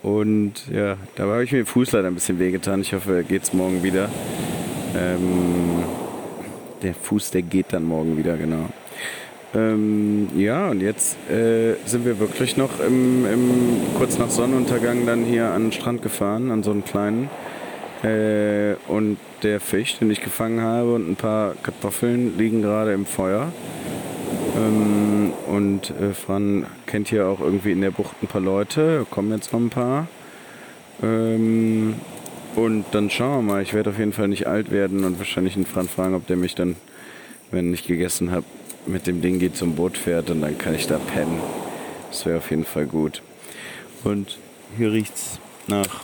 und 0.01 0.53
ja, 0.71 0.97
da 1.15 1.23
habe 1.23 1.43
ich 1.43 1.51
mir 1.51 1.59
den 1.59 1.65
Fuß 1.65 1.91
leider 1.91 2.07
ein 2.07 2.15
bisschen 2.15 2.39
wehgetan. 2.39 2.81
Ich 2.81 2.93
hoffe, 2.93 3.23
geht 3.27 3.43
es 3.43 3.53
morgen 3.53 3.83
wieder. 3.83 4.09
Ähm, 4.95 5.83
der 6.81 6.93
Fuß, 6.93 7.31
der 7.31 7.41
geht 7.41 7.67
dann 7.73 7.83
morgen 7.83 8.17
wieder, 8.17 8.37
genau. 8.37 8.69
Ähm, 9.53 10.29
ja, 10.37 10.69
und 10.69 10.81
jetzt 10.81 11.17
äh, 11.29 11.73
sind 11.85 12.05
wir 12.05 12.19
wirklich 12.19 12.55
noch 12.55 12.79
im, 12.79 13.25
im, 13.25 13.49
kurz 13.97 14.17
nach 14.19 14.29
Sonnenuntergang 14.29 15.05
dann 15.05 15.25
hier 15.25 15.47
an 15.51 15.63
den 15.63 15.71
Strand 15.71 16.01
gefahren, 16.01 16.51
an 16.51 16.63
so 16.63 16.71
einen 16.71 16.85
kleinen. 16.85 17.29
Äh, 18.03 18.75
und 18.87 19.17
der 19.43 19.59
Fisch, 19.59 19.97
den 19.97 20.11
ich 20.11 20.21
gefangen 20.21 20.61
habe, 20.61 20.93
und 20.93 21.09
ein 21.09 21.15
paar 21.15 21.55
Kartoffeln 21.63 22.37
liegen 22.37 22.61
gerade 22.61 22.93
im 22.93 23.05
Feuer. 23.05 23.51
Ähm, 24.55 25.18
und 25.49 25.89
äh, 25.89 26.13
Fran 26.13 26.67
kennt 26.85 27.09
hier 27.09 27.27
auch 27.27 27.39
irgendwie 27.39 27.71
in 27.71 27.81
der 27.81 27.91
Bucht 27.91 28.15
ein 28.21 28.27
paar 28.27 28.41
Leute, 28.41 29.05
kommen 29.09 29.31
jetzt 29.31 29.51
noch 29.51 29.59
ein 29.59 29.69
paar. 29.69 30.07
Ähm, 31.01 31.95
und 32.55 32.85
dann 32.91 33.09
schauen 33.09 33.45
wir 33.45 33.53
mal. 33.53 33.61
Ich 33.61 33.73
werde 33.73 33.89
auf 33.89 33.97
jeden 33.97 34.13
Fall 34.13 34.27
nicht 34.27 34.47
alt 34.47 34.71
werden 34.71 35.03
und 35.03 35.17
wahrscheinlich 35.17 35.55
einen 35.55 35.65
Fran 35.65 35.87
fragen, 35.87 36.13
ob 36.13 36.27
der 36.27 36.37
mich 36.37 36.55
dann, 36.55 36.75
wenn 37.51 37.73
ich 37.73 37.87
gegessen 37.87 38.31
habe, 38.31 38.45
mit 38.85 39.07
dem 39.07 39.21
Ding 39.21 39.39
geht 39.39 39.57
zum 39.57 39.75
Boot 39.75 39.97
fährt 39.97 40.29
und 40.29 40.41
dann 40.41 40.57
kann 40.57 40.75
ich 40.75 40.87
da 40.87 40.99
pennen. 40.99 41.39
Das 42.09 42.25
wäre 42.25 42.37
auf 42.37 42.49
jeden 42.51 42.65
Fall 42.65 42.85
gut. 42.85 43.21
Und 44.03 44.37
hier 44.77 44.91
riecht 44.91 45.15
es 45.15 45.39
nach 45.67 46.03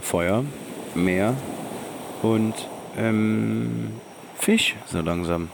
Feuer, 0.00 0.44
Meer 0.94 1.34
und 2.22 2.54
ähm, 2.98 3.90
Fisch 4.38 4.74
so 4.86 5.00
langsam. 5.00 5.48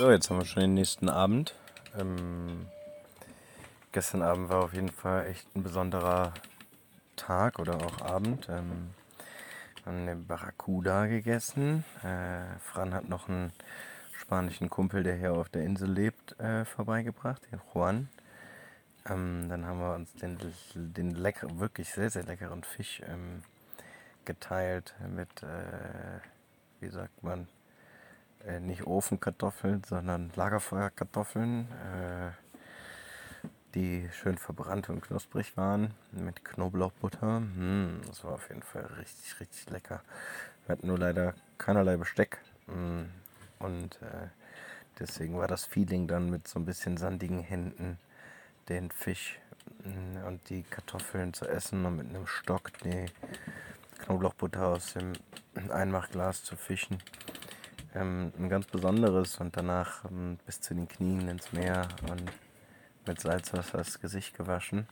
So, 0.00 0.10
jetzt 0.10 0.30
haben 0.30 0.38
wir 0.38 0.46
schon 0.46 0.62
den 0.62 0.72
nächsten 0.72 1.10
Abend. 1.10 1.54
Ähm, 1.94 2.68
gestern 3.92 4.22
Abend 4.22 4.48
war 4.48 4.64
auf 4.64 4.72
jeden 4.72 4.88
Fall 4.88 5.26
echt 5.26 5.54
ein 5.54 5.62
besonderer 5.62 6.32
Tag 7.16 7.58
oder 7.58 7.74
auch 7.74 8.00
Abend. 8.00 8.48
Ähm, 8.48 8.94
wir 9.84 9.92
haben 9.92 10.00
eine 10.00 10.16
Barracuda 10.16 11.04
gegessen. 11.04 11.84
Äh, 12.02 12.58
Fran 12.60 12.94
hat 12.94 13.10
noch 13.10 13.28
einen 13.28 13.52
spanischen 14.14 14.70
Kumpel, 14.70 15.02
der 15.02 15.16
hier 15.16 15.34
auf 15.34 15.50
der 15.50 15.64
Insel 15.64 15.90
lebt, 15.90 16.40
äh, 16.40 16.64
vorbeigebracht, 16.64 17.42
den 17.52 17.60
Juan. 17.74 18.08
Ähm, 19.06 19.50
dann 19.50 19.66
haben 19.66 19.80
wir 19.80 19.94
uns 19.96 20.14
den, 20.14 20.38
den 20.76 21.10
lecker, 21.10 21.58
wirklich 21.58 21.90
sehr, 21.92 22.08
sehr 22.08 22.22
leckeren 22.22 22.64
Fisch 22.64 23.02
ähm, 23.06 23.42
geteilt 24.24 24.94
mit, 25.14 25.42
äh, 25.42 26.20
wie 26.80 26.88
sagt 26.88 27.22
man, 27.22 27.48
äh, 28.46 28.60
nicht 28.60 28.86
Ofenkartoffeln, 28.86 29.82
sondern 29.84 30.32
Lagerfeuerkartoffeln, 30.34 31.68
äh, 31.70 32.30
die 33.74 34.08
schön 34.12 34.38
verbrannt 34.38 34.88
und 34.88 35.02
knusprig 35.02 35.56
waren 35.56 35.94
mit 36.12 36.44
Knoblauchbutter. 36.44 37.40
Mm, 37.40 38.00
das 38.06 38.24
war 38.24 38.32
auf 38.32 38.48
jeden 38.48 38.62
Fall 38.62 38.86
richtig, 38.98 39.38
richtig 39.40 39.70
lecker. 39.70 40.02
Wir 40.66 40.72
hatten 40.72 40.86
nur 40.86 40.98
leider 40.98 41.34
keinerlei 41.58 41.96
Besteck 41.96 42.38
mm, 42.66 43.02
und 43.58 44.02
äh, 44.02 44.28
deswegen 44.98 45.36
war 45.36 45.46
das 45.46 45.66
Feeling 45.66 46.08
dann 46.08 46.30
mit 46.30 46.48
so 46.48 46.58
ein 46.58 46.64
bisschen 46.64 46.96
sandigen 46.96 47.40
Händen 47.40 47.98
den 48.68 48.90
Fisch 48.90 49.38
mm, 49.84 50.26
und 50.26 50.48
die 50.48 50.62
Kartoffeln 50.62 51.34
zu 51.34 51.46
essen 51.46 51.84
und 51.84 51.96
mit 51.96 52.08
einem 52.08 52.26
Stock 52.26 52.72
die 52.84 53.06
Knoblauchbutter 54.00 54.66
aus 54.66 54.94
dem 54.94 55.12
Einmachglas 55.70 56.42
zu 56.42 56.56
fischen 56.56 56.98
ähm, 57.94 58.32
ein 58.38 58.48
ganz 58.48 58.66
besonderes 58.66 59.38
und 59.38 59.56
danach 59.56 60.04
ähm, 60.04 60.38
bis 60.46 60.60
zu 60.60 60.74
den 60.74 60.88
Knien 60.88 61.28
ins 61.28 61.52
Meer 61.52 61.88
und 62.08 62.22
mit 63.06 63.20
Salzwasser 63.20 63.78
das 63.78 64.00
Gesicht 64.00 64.36
gewaschen. 64.36 64.86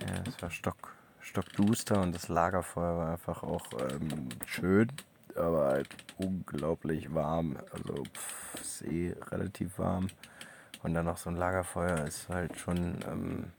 Ja, 0.00 0.22
es 0.26 0.40
war 0.42 0.50
stock, 0.50 0.94
stockduster 1.20 2.00
und 2.00 2.14
das 2.14 2.28
Lagerfeuer 2.28 2.96
war 2.96 3.12
einfach 3.12 3.42
auch 3.42 3.66
ähm, 3.90 4.28
schön, 4.46 4.90
aber 5.34 5.66
halt 5.66 5.88
unglaublich 6.18 7.12
warm. 7.14 7.58
Also 7.72 8.04
pff, 8.04 8.82
eh 8.82 9.14
relativ 9.30 9.78
warm. 9.78 10.08
Und 10.82 10.94
dann 10.94 11.06
noch 11.06 11.16
so 11.16 11.30
ein 11.30 11.36
Lagerfeuer 11.36 12.04
ist 12.04 12.28
halt 12.28 12.56
schon, 12.58 12.98
ähm, 13.08 13.52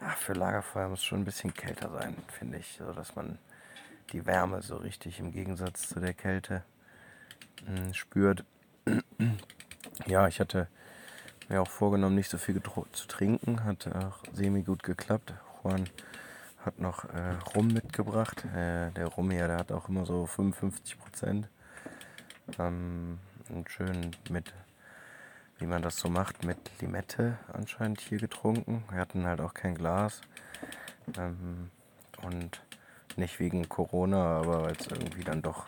ja, 0.00 0.10
für 0.10 0.34
Lagerfeuer 0.34 0.88
muss 0.88 1.02
schon 1.02 1.22
ein 1.22 1.24
bisschen 1.24 1.54
kälter 1.54 1.90
sein, 1.90 2.16
finde 2.28 2.58
ich, 2.58 2.76
so 2.76 2.92
dass 2.92 3.16
man 3.16 3.38
die 4.12 4.26
Wärme 4.26 4.60
so 4.60 4.76
richtig 4.76 5.18
im 5.20 5.32
Gegensatz 5.32 5.88
zu 5.88 6.00
der 6.00 6.12
Kälte 6.12 6.62
spürt. 7.92 8.44
Ja, 10.06 10.26
ich 10.26 10.40
hatte 10.40 10.66
mir 11.48 11.62
auch 11.62 11.70
vorgenommen, 11.70 12.16
nicht 12.16 12.28
so 12.28 12.36
viel 12.36 12.60
zu 12.60 13.06
trinken. 13.06 13.62
Hat 13.64 13.86
auch 13.94 14.18
semi 14.32 14.62
gut 14.62 14.82
geklappt. 14.82 15.32
Juan 15.62 15.88
hat 16.64 16.80
noch 16.80 17.04
äh, 17.04 17.34
Rum 17.54 17.68
mitgebracht. 17.68 18.44
Äh, 18.46 18.90
der 18.90 19.06
Rum 19.06 19.30
hier, 19.30 19.46
der 19.46 19.58
hat 19.58 19.72
auch 19.72 19.88
immer 19.88 20.04
so 20.04 20.26
55 20.26 20.98
Prozent. 20.98 21.48
Ähm, 22.58 23.18
und 23.50 23.70
schön 23.70 24.16
mit, 24.30 24.52
wie 25.58 25.66
man 25.66 25.82
das 25.82 25.98
so 25.98 26.08
macht, 26.08 26.44
mit 26.44 26.58
Limette 26.80 27.38
anscheinend 27.52 28.00
hier 28.00 28.18
getrunken. 28.18 28.84
Wir 28.90 28.98
hatten 28.98 29.26
halt 29.26 29.40
auch 29.40 29.54
kein 29.54 29.74
Glas. 29.74 30.22
Ähm, 31.16 31.70
und 32.22 32.62
nicht 33.16 33.38
wegen 33.38 33.68
Corona, 33.68 34.40
aber 34.40 34.64
weil 34.64 34.76
es 34.78 34.86
irgendwie 34.86 35.24
dann 35.24 35.42
doch 35.42 35.66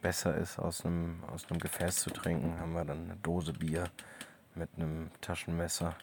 besser 0.00 0.36
ist, 0.36 0.58
aus 0.58 0.84
einem, 0.84 1.22
aus 1.32 1.50
einem 1.50 1.60
Gefäß 1.60 1.96
zu 1.96 2.10
trinken, 2.10 2.58
haben 2.58 2.72
wir 2.72 2.84
dann 2.84 3.04
eine 3.04 3.16
Dose 3.16 3.52
Bier 3.52 3.84
mit 4.54 4.70
einem 4.76 5.10
Taschenmesser 5.20 5.94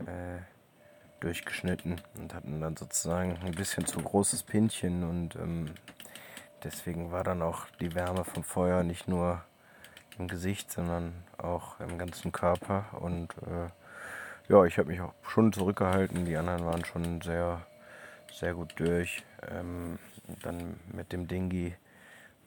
äh, 0.00 0.38
durchgeschnitten 1.20 2.00
und 2.16 2.34
hatten 2.34 2.60
dann 2.60 2.76
sozusagen 2.76 3.38
ein 3.44 3.52
bisschen 3.52 3.86
zu 3.86 4.00
großes 4.00 4.44
Pinchen 4.44 5.04
und 5.04 5.36
ähm, 5.36 5.74
deswegen 6.62 7.10
war 7.10 7.24
dann 7.24 7.42
auch 7.42 7.66
die 7.80 7.94
Wärme 7.94 8.24
vom 8.24 8.44
Feuer 8.44 8.82
nicht 8.82 9.08
nur 9.08 9.42
im 10.18 10.28
Gesicht, 10.28 10.70
sondern 10.70 11.12
auch 11.36 11.80
im 11.80 11.98
ganzen 11.98 12.32
Körper 12.32 12.86
und 13.00 13.34
äh, 13.38 13.68
ja, 14.48 14.64
ich 14.64 14.78
habe 14.78 14.88
mich 14.88 15.00
auch 15.00 15.12
schon 15.22 15.52
zurückgehalten, 15.52 16.24
die 16.24 16.36
anderen 16.36 16.64
waren 16.64 16.84
schon 16.84 17.20
sehr, 17.20 17.66
sehr 18.32 18.54
gut 18.54 18.72
durch. 18.76 19.22
Ähm, 19.46 19.98
dann 20.42 20.80
mit 20.92 21.12
dem 21.12 21.28
Dingi, 21.28 21.74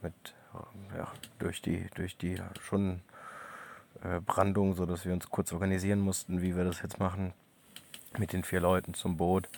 mit, 0.01 0.13
ja, 0.95 1.07
durch 1.39 1.61
die, 1.61 1.87
durch 1.95 2.17
die 2.17 2.41
schon 2.61 3.01
äh, 4.03 4.19
Brandung, 4.19 4.75
sodass 4.75 5.05
wir 5.05 5.13
uns 5.13 5.29
kurz 5.29 5.53
organisieren 5.53 5.99
mussten, 5.99 6.41
wie 6.41 6.55
wir 6.55 6.63
das 6.63 6.81
jetzt 6.81 6.99
machen 6.99 7.33
mit 8.17 8.33
den 8.33 8.43
vier 8.43 8.59
Leuten 8.59 8.93
zum 8.93 9.17
Boot. 9.17 9.49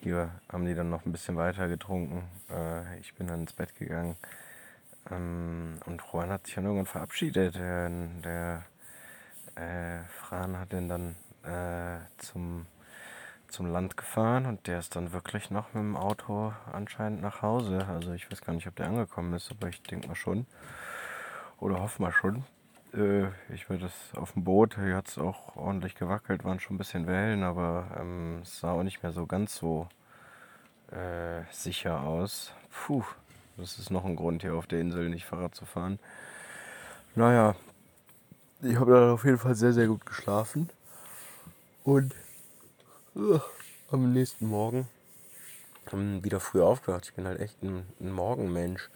Hier 0.00 0.30
haben 0.52 0.66
die 0.66 0.74
dann 0.74 0.90
noch 0.90 1.06
ein 1.06 1.12
bisschen 1.12 1.36
weiter 1.36 1.68
getrunken. 1.68 2.24
Äh, 2.50 2.98
ich 2.98 3.14
bin 3.14 3.26
dann 3.26 3.40
ins 3.40 3.52
Bett 3.52 3.74
gegangen. 3.76 4.16
Ähm, 5.10 5.78
und 5.86 6.02
Juan 6.02 6.30
hat 6.30 6.46
sich 6.46 6.54
dann 6.54 6.64
irgendwann 6.64 6.86
verabschiedet. 6.86 7.54
Der, 7.54 7.88
der 7.88 8.64
äh, 9.54 10.04
Fran 10.08 10.58
hat 10.58 10.72
den 10.72 10.88
dann 10.88 11.16
äh, 11.44 12.00
zum, 12.18 12.66
zum 13.48 13.66
Land 13.72 13.96
gefahren 13.96 14.46
und 14.46 14.66
der 14.66 14.78
ist 14.78 14.96
dann 14.96 15.12
wirklich 15.12 15.50
noch 15.50 15.74
mit 15.74 15.82
dem 15.82 15.96
Auto 15.96 16.52
anscheinend 16.72 17.22
nach 17.22 17.42
Hause. 17.42 17.86
Also 17.88 18.12
ich 18.12 18.30
weiß 18.30 18.40
gar 18.42 18.52
nicht, 18.52 18.66
ob 18.66 18.76
der 18.76 18.86
angekommen 18.86 19.32
ist, 19.34 19.50
aber 19.50 19.68
ich 19.68 19.82
denke 19.82 20.08
mal 20.08 20.14
schon. 20.14 20.46
Oder 21.60 21.80
hoffe 21.80 22.02
mal 22.02 22.12
schon. 22.12 22.44
Äh, 22.92 23.26
ich 23.52 23.68
war 23.68 23.76
das 23.76 23.92
auf 24.14 24.32
dem 24.32 24.44
Boot, 24.44 24.76
hier 24.76 24.96
hat 24.96 25.08
es 25.08 25.18
auch 25.18 25.56
ordentlich 25.56 25.94
gewackelt, 25.94 26.44
waren 26.44 26.60
schon 26.60 26.76
ein 26.76 26.78
bisschen 26.78 27.06
Wellen, 27.06 27.42
aber 27.42 27.86
ähm, 27.98 28.40
es 28.42 28.60
sah 28.60 28.72
auch 28.72 28.82
nicht 28.82 29.02
mehr 29.02 29.12
so 29.12 29.26
ganz 29.26 29.56
so 29.56 29.88
äh, 30.90 31.42
sicher 31.50 32.00
aus. 32.00 32.52
Puh, 32.70 33.04
das 33.56 33.78
ist 33.78 33.90
noch 33.90 34.04
ein 34.04 34.16
Grund, 34.16 34.42
hier 34.42 34.54
auf 34.54 34.66
der 34.66 34.80
Insel 34.80 35.08
nicht 35.08 35.26
Fahrrad 35.26 35.54
zu 35.54 35.64
fahren. 35.64 35.98
Naja, 37.14 37.54
ich 38.62 38.76
habe 38.76 38.92
dann 38.92 39.10
auf 39.10 39.24
jeden 39.24 39.38
Fall 39.38 39.54
sehr, 39.54 39.72
sehr 39.72 39.86
gut 39.86 40.06
geschlafen. 40.06 40.70
Und 41.84 42.14
am 43.90 44.12
nächsten 44.12 44.48
Morgen 44.48 44.88
ähm, 45.92 46.24
wieder 46.24 46.40
früh 46.40 46.60
aufgewacht. 46.60 47.06
Ich 47.06 47.14
bin 47.14 47.26
halt 47.26 47.38
echt 47.38 47.62
ein, 47.62 47.86
ein 48.00 48.10
Morgenmensch. 48.10 48.90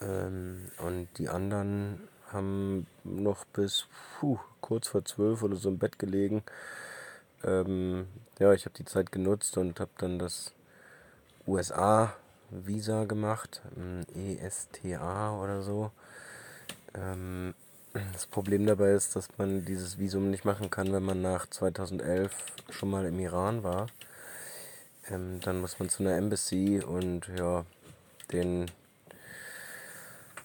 Ähm, 0.00 0.70
und 0.78 1.08
die 1.18 1.28
anderen 1.28 2.08
haben 2.32 2.86
noch 3.04 3.44
bis 3.46 3.86
puh, 4.18 4.38
kurz 4.62 4.88
vor 4.88 5.04
zwölf 5.04 5.42
oder 5.42 5.56
so 5.56 5.68
im 5.68 5.78
Bett 5.78 5.98
gelegen. 5.98 6.42
Ähm, 7.44 8.08
ja, 8.38 8.54
ich 8.54 8.64
habe 8.64 8.74
die 8.74 8.86
Zeit 8.86 9.12
genutzt 9.12 9.58
und 9.58 9.78
habe 9.78 9.90
dann 9.98 10.18
das 10.18 10.54
USA-Visa 11.46 13.04
gemacht, 13.04 13.60
ESTA 14.14 15.38
oder 15.38 15.60
so. 15.60 15.90
Ähm, 16.94 17.54
das 18.12 18.26
Problem 18.26 18.66
dabei 18.66 18.90
ist, 18.90 19.16
dass 19.16 19.28
man 19.38 19.64
dieses 19.64 19.98
Visum 19.98 20.30
nicht 20.30 20.44
machen 20.44 20.70
kann, 20.70 20.92
wenn 20.92 21.02
man 21.02 21.22
nach 21.22 21.48
2011 21.48 22.32
schon 22.70 22.90
mal 22.90 23.04
im 23.06 23.18
Iran 23.18 23.62
war. 23.62 23.86
Ähm, 25.10 25.40
dann 25.40 25.60
muss 25.60 25.78
man 25.78 25.88
zu 25.88 26.02
einer 26.02 26.16
Embassy 26.16 26.80
und 26.84 27.28
ja, 27.36 27.64
den 28.32 28.70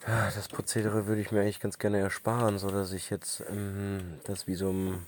das 0.06 0.50
Prozedere 0.50 1.08
würde 1.08 1.22
ich 1.22 1.32
mir 1.32 1.42
eigentlich 1.42 1.62
ganz 1.62 1.80
gerne 1.80 2.00
ersparen, 2.00 2.60
so 2.60 2.70
dass 2.70 2.92
ich 2.92 3.10
jetzt 3.10 3.42
ähm, 3.50 4.20
das 4.26 4.48
Visum 4.48 5.06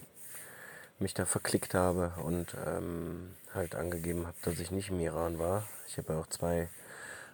mich 0.99 1.13
da 1.13 1.25
verklickt 1.25 1.73
habe 1.73 2.13
und 2.23 2.55
ähm, 2.65 3.31
halt 3.53 3.75
angegeben 3.75 4.25
habe, 4.25 4.37
dass 4.43 4.59
ich 4.59 4.71
nicht 4.71 4.89
im 4.89 4.99
Iran 5.01 5.37
war. 5.37 5.67
Ich 5.87 5.97
habe 5.97 6.13
ja 6.13 6.19
auch 6.19 6.27
zwei 6.27 6.69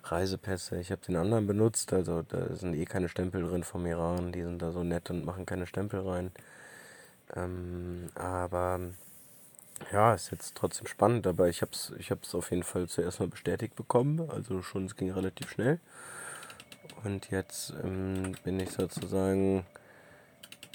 Reisepässe. 0.03 0.79
Ich 0.79 0.91
habe 0.91 1.01
den 1.05 1.15
anderen 1.15 1.47
benutzt, 1.47 1.93
also 1.93 2.21
da 2.23 2.55
sind 2.55 2.75
eh 2.75 2.85
keine 2.85 3.09
Stempel 3.09 3.43
drin 3.43 3.63
vom 3.63 3.85
Iran. 3.85 4.31
Die 4.31 4.43
sind 4.43 4.61
da 4.61 4.71
so 4.71 4.83
nett 4.83 5.09
und 5.09 5.25
machen 5.25 5.45
keine 5.45 5.67
Stempel 5.67 6.01
rein. 6.07 6.31
Ähm, 7.35 8.09
aber 8.15 8.79
ja, 9.91 10.13
ist 10.13 10.31
jetzt 10.31 10.55
trotzdem 10.55 10.87
spannend, 10.87 11.27
aber 11.27 11.49
ich 11.49 11.61
habe 11.61 11.71
es 11.73 11.93
ich 11.97 12.11
hab's 12.11 12.35
auf 12.35 12.51
jeden 12.51 12.63
Fall 12.63 12.87
zuerst 12.87 13.19
mal 13.19 13.27
bestätigt 13.27 13.75
bekommen. 13.75 14.29
Also 14.29 14.61
schon, 14.61 14.85
es 14.85 14.95
ging 14.95 15.11
relativ 15.11 15.49
schnell. 15.51 15.79
Und 17.03 17.31
jetzt 17.31 17.73
ähm, 17.83 18.35
bin 18.43 18.59
ich 18.59 18.71
sozusagen, 18.71 19.65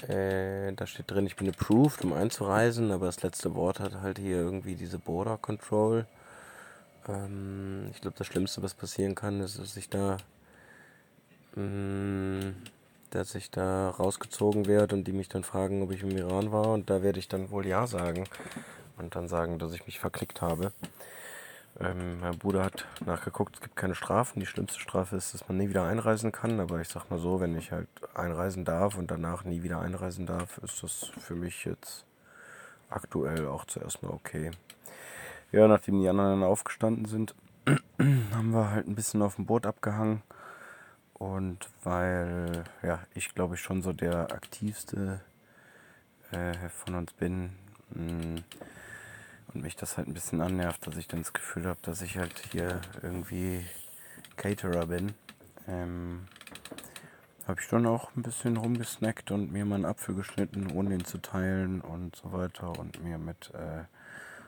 äh, 0.07 0.73
da 0.73 0.85
steht 0.85 1.09
drin, 1.09 1.25
ich 1.25 1.35
bin 1.37 1.49
approved, 1.49 2.03
um 2.03 2.13
einzureisen, 2.13 2.91
aber 2.91 3.05
das 3.05 3.23
letzte 3.23 3.55
Wort 3.55 3.79
hat 3.79 4.01
halt 4.01 4.19
hier 4.19 4.37
irgendwie 4.37 4.75
diese 4.75 4.99
Border 4.99 5.37
Control. 5.37 6.05
Ähm, 7.07 7.89
ich 7.91 8.01
glaube, 8.01 8.17
das 8.17 8.27
Schlimmste, 8.27 8.61
was 8.63 8.73
passieren 8.73 9.15
kann, 9.15 9.41
ist, 9.41 9.59
dass 9.59 9.77
ich 9.77 9.89
da, 9.89 10.17
mh, 11.55 11.63
mm, 11.63 12.55
dass 13.11 13.35
ich 13.35 13.49
da 13.51 13.89
rausgezogen 13.89 14.67
werde 14.67 14.95
und 14.95 15.05
die 15.05 15.13
mich 15.13 15.29
dann 15.29 15.43
fragen, 15.43 15.81
ob 15.81 15.91
ich 15.91 16.03
im 16.03 16.11
Iran 16.17 16.51
war 16.51 16.73
und 16.73 16.89
da 16.89 17.01
werde 17.01 17.19
ich 17.19 17.27
dann 17.27 17.51
wohl 17.51 17.65
Ja 17.65 17.87
sagen 17.87 18.25
und 18.97 19.15
dann 19.15 19.27
sagen, 19.27 19.59
dass 19.59 19.73
ich 19.73 19.85
mich 19.85 19.99
verklickt 19.99 20.41
habe. 20.41 20.71
Ähm, 21.79 22.19
mein 22.21 22.37
Bruder 22.37 22.63
hat 22.65 22.85
nachgeguckt, 23.05 23.55
es 23.55 23.61
gibt 23.61 23.75
keine 23.75 23.93
Strafen. 23.93 24.39
Die 24.39 24.45
schlimmste 24.45 24.79
Strafe 24.79 25.15
ist, 25.15 25.33
dass 25.33 25.47
man 25.47 25.57
nie 25.57 25.69
wieder 25.69 25.83
einreisen 25.83 26.31
kann. 26.31 26.59
Aber 26.59 26.81
ich 26.81 26.87
sag 26.87 27.09
mal 27.09 27.19
so, 27.19 27.39
wenn 27.39 27.55
ich 27.55 27.71
halt 27.71 27.87
einreisen 28.15 28.65
darf 28.65 28.97
und 28.97 29.11
danach 29.11 29.43
nie 29.43 29.61
wieder 29.63 29.79
einreisen 29.79 30.25
darf, 30.25 30.57
ist 30.59 30.81
das 30.81 31.11
für 31.19 31.35
mich 31.35 31.65
jetzt 31.65 32.05
aktuell 32.89 33.47
auch 33.47 33.65
zuerst 33.65 34.01
mal 34.01 34.11
okay. 34.11 34.51
Ja, 35.51 35.67
nachdem 35.67 36.01
die 36.01 36.09
anderen 36.09 36.43
aufgestanden 36.43 37.05
sind, 37.05 37.33
haben 37.99 38.51
wir 38.51 38.69
halt 38.71 38.87
ein 38.87 38.95
bisschen 38.95 39.21
auf 39.21 39.35
dem 39.35 39.45
Boot 39.45 39.65
abgehangen. 39.65 40.21
Und 41.13 41.69
weil, 41.83 42.63
ja, 42.83 42.99
ich 43.15 43.33
glaube 43.33 43.55
ich 43.55 43.61
schon 43.61 43.81
so 43.81 43.93
der 43.93 44.31
aktivste 44.31 45.21
äh, 46.31 46.69
von 46.69 46.95
uns 46.95 47.13
bin, 47.13 47.51
mm, 47.91 48.37
und 49.53 49.63
mich 49.63 49.75
das 49.75 49.97
halt 49.97 50.07
ein 50.07 50.13
bisschen 50.13 50.41
annervt, 50.41 50.85
dass 50.85 50.97
ich 50.97 51.07
dann 51.07 51.21
das 51.21 51.33
Gefühl 51.33 51.65
habe, 51.65 51.79
dass 51.81 52.01
ich 52.01 52.17
halt 52.17 52.37
hier 52.51 52.81
irgendwie 53.01 53.65
Caterer 54.35 54.87
bin. 54.87 55.13
Ähm, 55.67 56.27
habe 57.47 57.61
ich 57.61 57.67
dann 57.69 57.85
auch 57.85 58.13
ein 58.15 58.23
bisschen 58.23 58.57
rumgesnackt 58.57 59.31
und 59.31 59.51
mir 59.51 59.65
meinen 59.65 59.85
Apfel 59.85 60.15
geschnitten, 60.15 60.69
ohne 60.71 60.93
ihn 60.93 61.05
zu 61.05 61.17
teilen 61.17 61.79
und 61.79 62.15
so 62.17 62.33
weiter. 62.33 62.77
Und 62.77 63.01
mir 63.03 63.17
mit 63.17 63.51
äh, 63.53 63.85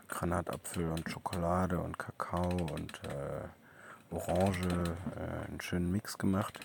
Granatapfel 0.09 0.91
und 0.91 1.09
Schokolade 1.09 1.79
und 1.79 1.97
Kakao 1.97 2.49
und 2.73 3.01
äh, 3.05 4.13
Orange 4.13 4.67
äh, 5.15 5.47
einen 5.47 5.61
schönen 5.61 5.91
Mix 5.91 6.17
gemacht. 6.17 6.59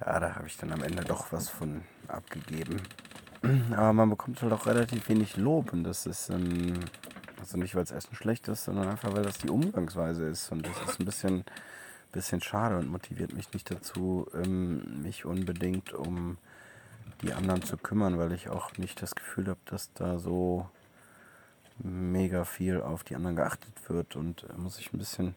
Ja, 0.00 0.20
da 0.20 0.34
habe 0.36 0.46
ich 0.46 0.56
dann 0.56 0.72
am 0.72 0.82
Ende 0.82 1.04
doch 1.04 1.32
was 1.32 1.48
von 1.48 1.82
abgegeben. 2.08 2.82
Aber 3.76 3.92
man 3.92 4.10
bekommt 4.10 4.40
halt 4.42 4.52
auch 4.52 4.66
relativ 4.66 5.08
wenig 5.08 5.36
Lob 5.36 5.72
und 5.72 5.84
das 5.84 6.06
ist, 6.06 6.30
ähm, 6.30 6.74
also 7.40 7.58
nicht 7.58 7.74
weil 7.74 7.82
das 7.82 7.92
Essen 7.92 8.14
schlecht 8.14 8.46
ist, 8.48 8.64
sondern 8.64 8.88
einfach 8.88 9.12
weil 9.14 9.24
das 9.24 9.38
die 9.38 9.50
Umgangsweise 9.50 10.26
ist 10.26 10.52
und 10.52 10.66
das 10.66 10.76
ist 10.88 11.00
ein 11.00 11.06
bisschen, 11.06 11.44
bisschen 12.12 12.40
schade 12.40 12.78
und 12.78 12.88
motiviert 12.88 13.32
mich 13.32 13.52
nicht 13.52 13.70
dazu, 13.70 14.28
ähm, 14.34 15.02
mich 15.02 15.24
unbedingt 15.24 15.92
um 15.92 16.38
die 17.22 17.32
anderen 17.32 17.62
zu 17.62 17.76
kümmern, 17.76 18.18
weil 18.18 18.32
ich 18.32 18.48
auch 18.48 18.76
nicht 18.78 19.00
das 19.02 19.14
Gefühl 19.14 19.48
habe, 19.48 19.60
dass 19.66 19.92
da 19.92 20.18
so 20.18 20.68
mega 21.82 22.44
viel 22.44 22.80
auf 22.80 23.04
die 23.04 23.16
anderen 23.16 23.36
geachtet 23.36 23.72
wird 23.88 24.16
und 24.16 24.44
äh, 24.44 24.56
muss 24.56 24.78
ich 24.78 24.92
ein 24.92 24.98
bisschen 24.98 25.34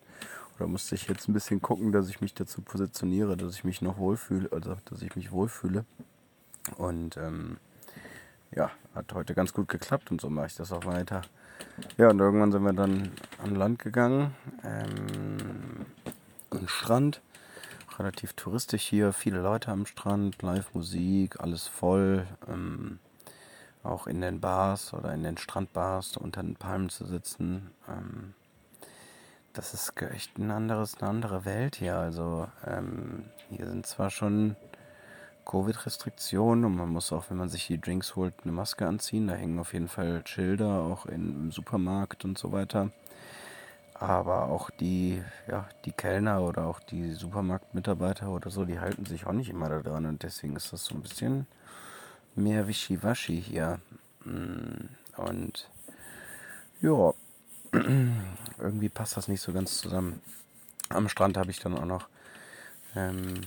oder 0.58 0.68
musste 0.68 0.96
ich 0.96 1.08
jetzt 1.08 1.28
ein 1.28 1.34
bisschen 1.34 1.62
gucken, 1.62 1.92
dass 1.92 2.08
ich 2.10 2.22
mich 2.22 2.34
dazu 2.34 2.62
positioniere, 2.62 3.36
dass 3.36 3.56
ich 3.56 3.64
mich 3.64 3.82
noch 3.82 3.98
wohlfühle, 3.98 4.50
also 4.52 4.78
dass 4.86 5.02
ich 5.02 5.16
mich 5.16 5.32
wohlfühle 5.32 5.86
und 6.78 7.18
ähm, 7.18 7.58
ja, 8.52 8.72
hat 8.94 9.14
heute 9.14 9.34
ganz 9.34 9.54
gut 9.54 9.68
geklappt 9.68 10.12
und 10.12 10.22
so 10.22 10.30
mache 10.30 10.48
ich 10.48 10.56
das 10.56 10.72
auch 10.72 10.86
weiter. 10.86 11.22
Ja, 11.98 12.10
und 12.10 12.20
irgendwann 12.20 12.52
sind 12.52 12.64
wir 12.64 12.74
dann 12.74 13.12
an 13.44 13.56
Land 13.56 13.80
gegangen, 13.80 14.34
ähm, 14.64 15.86
an 16.52 16.68
Strand, 16.68 17.22
relativ 18.00 18.34
touristisch 18.34 18.84
hier, 18.84 19.14
viele 19.14 19.42
Leute 19.42 19.72
am 19.72 19.86
Strand, 19.86 20.42
Live-Musik, 20.42 21.40
alles 21.40 21.68
voll. 21.68 22.26
Ähm, 22.48 23.00
auch 23.86 24.08
in 24.08 24.22
den 24.22 24.40
Bars 24.40 24.94
oder 24.94 25.14
in 25.14 25.24
den 25.24 25.38
Strandbars 25.38 26.18
unter 26.18 26.42
den 26.42 26.56
Palmen 26.56 26.90
zu 26.90 27.06
sitzen. 27.06 27.72
Ähm, 27.88 28.34
das 29.54 29.74
ist 29.74 29.94
echt 30.02 30.38
ein 30.38 30.52
anderes, 30.52 30.98
eine 31.00 31.10
andere 31.10 31.46
Welt 31.46 31.76
hier. 31.78 31.96
Also 31.96 32.48
ähm, 32.66 33.26
hier 33.50 33.68
sind 33.68 33.86
zwar 33.86 34.10
schon 34.10 34.56
Covid-Restriktionen 35.46 36.66
und 36.66 36.76
man 36.76 36.90
muss 36.90 37.14
auch, 37.14 37.30
wenn 37.30 37.38
man 37.38 37.50
sich 37.50 37.68
die 37.68 37.80
Drinks 37.80 38.16
holt, 38.16 38.34
eine 38.44 38.52
Maske 38.52 38.88
anziehen. 38.88 39.28
Da 39.28 39.36
hängen 39.36 39.60
auf 39.60 39.74
jeden 39.74 39.88
Fall 39.88 40.26
Schilder, 40.26 40.82
auch 40.82 41.06
im 41.06 41.52
Supermarkt 41.52 42.26
und 42.26 42.38
so 42.38 42.52
weiter. 42.52 42.92
Aber 43.94 44.50
auch 44.50 44.70
die, 44.72 45.24
ja, 45.48 45.70
die 45.86 45.94
Kellner 45.94 46.42
oder 46.42 46.66
auch 46.66 46.82
die 46.82 47.14
Supermarktmitarbeiter 47.14 48.30
oder 48.30 48.50
so, 48.50 48.66
die 48.66 48.80
halten 48.80 49.06
sich 49.06 49.26
auch 49.26 49.32
nicht 49.32 49.50
immer 49.50 49.70
daran 49.70 50.06
und 50.06 50.24
deswegen 50.24 50.58
ist 50.58 50.74
das 50.74 50.84
so 50.84 50.96
ein 50.96 51.02
bisschen 51.02 51.48
mehr 52.36 52.68
Wischiwaschi 52.68 53.42
hier. 53.42 53.80
Mm, 54.24 54.88
und 55.18 55.70
ja, 56.82 57.14
irgendwie 58.60 58.90
passt 58.90 59.18
das 59.18 59.28
nicht 59.28 59.42
so 59.42 59.54
ganz 59.54 59.78
zusammen. 59.80 60.22
Am 60.90 61.10
Strand 61.10 61.38
habe 61.38 61.52
ich 61.52 61.60
dann 61.60 61.78
auch 61.78 61.86
noch 61.86 62.08
ähm, 62.96 63.42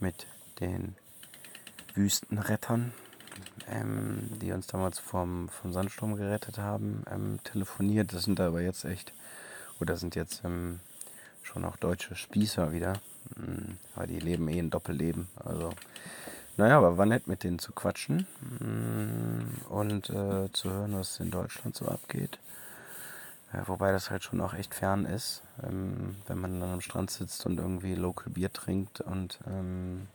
mit 0.00 0.26
den 0.60 0.96
Wüstenrettern, 1.94 2.92
ähm, 3.68 4.30
die 4.40 4.52
uns 4.52 4.66
damals 4.66 4.98
vom, 4.98 5.48
vom 5.48 5.72
Sandsturm 5.72 6.16
gerettet 6.16 6.58
haben, 6.58 7.04
ähm, 7.10 7.38
telefoniert. 7.44 8.12
Das 8.12 8.24
sind 8.24 8.40
aber 8.40 8.62
jetzt 8.62 8.84
echt, 8.84 9.12
oder 9.80 9.96
sind 9.96 10.14
jetzt 10.14 10.42
ähm, 10.44 10.80
schon 11.42 11.64
auch 11.64 11.76
deutsche 11.76 12.14
Spießer 12.14 12.72
wieder. 12.72 13.00
Mhm, 13.36 13.78
weil 13.94 14.06
die 14.06 14.18
leben 14.18 14.48
eh 14.48 14.58
ein 14.58 14.70
Doppelleben. 14.70 15.28
Also, 15.36 15.70
naja, 16.56 16.78
aber 16.78 16.98
war 16.98 17.06
nett 17.06 17.26
mit 17.26 17.44
denen 17.44 17.58
zu 17.58 17.72
quatschen 17.72 18.26
mh, 18.60 19.68
und 19.68 20.10
äh, 20.10 20.50
zu 20.52 20.70
hören, 20.70 20.94
was 20.94 21.18
in 21.20 21.30
Deutschland 21.30 21.76
so 21.76 21.86
abgeht. 21.86 22.38
Ja, 23.52 23.68
wobei 23.68 23.92
das 23.92 24.10
halt 24.10 24.24
schon 24.24 24.40
auch 24.40 24.54
echt 24.54 24.74
fern 24.74 25.04
ist, 25.04 25.42
ähm, 25.62 26.16
wenn 26.26 26.38
man 26.38 26.58
dann 26.60 26.72
am 26.72 26.80
Strand 26.80 27.10
sitzt 27.10 27.44
und 27.44 27.58
irgendwie 27.58 27.94
Local 27.94 28.32
Bier 28.32 28.52
trinkt 28.52 29.00
und 29.02 29.38
ähm, 29.46 30.08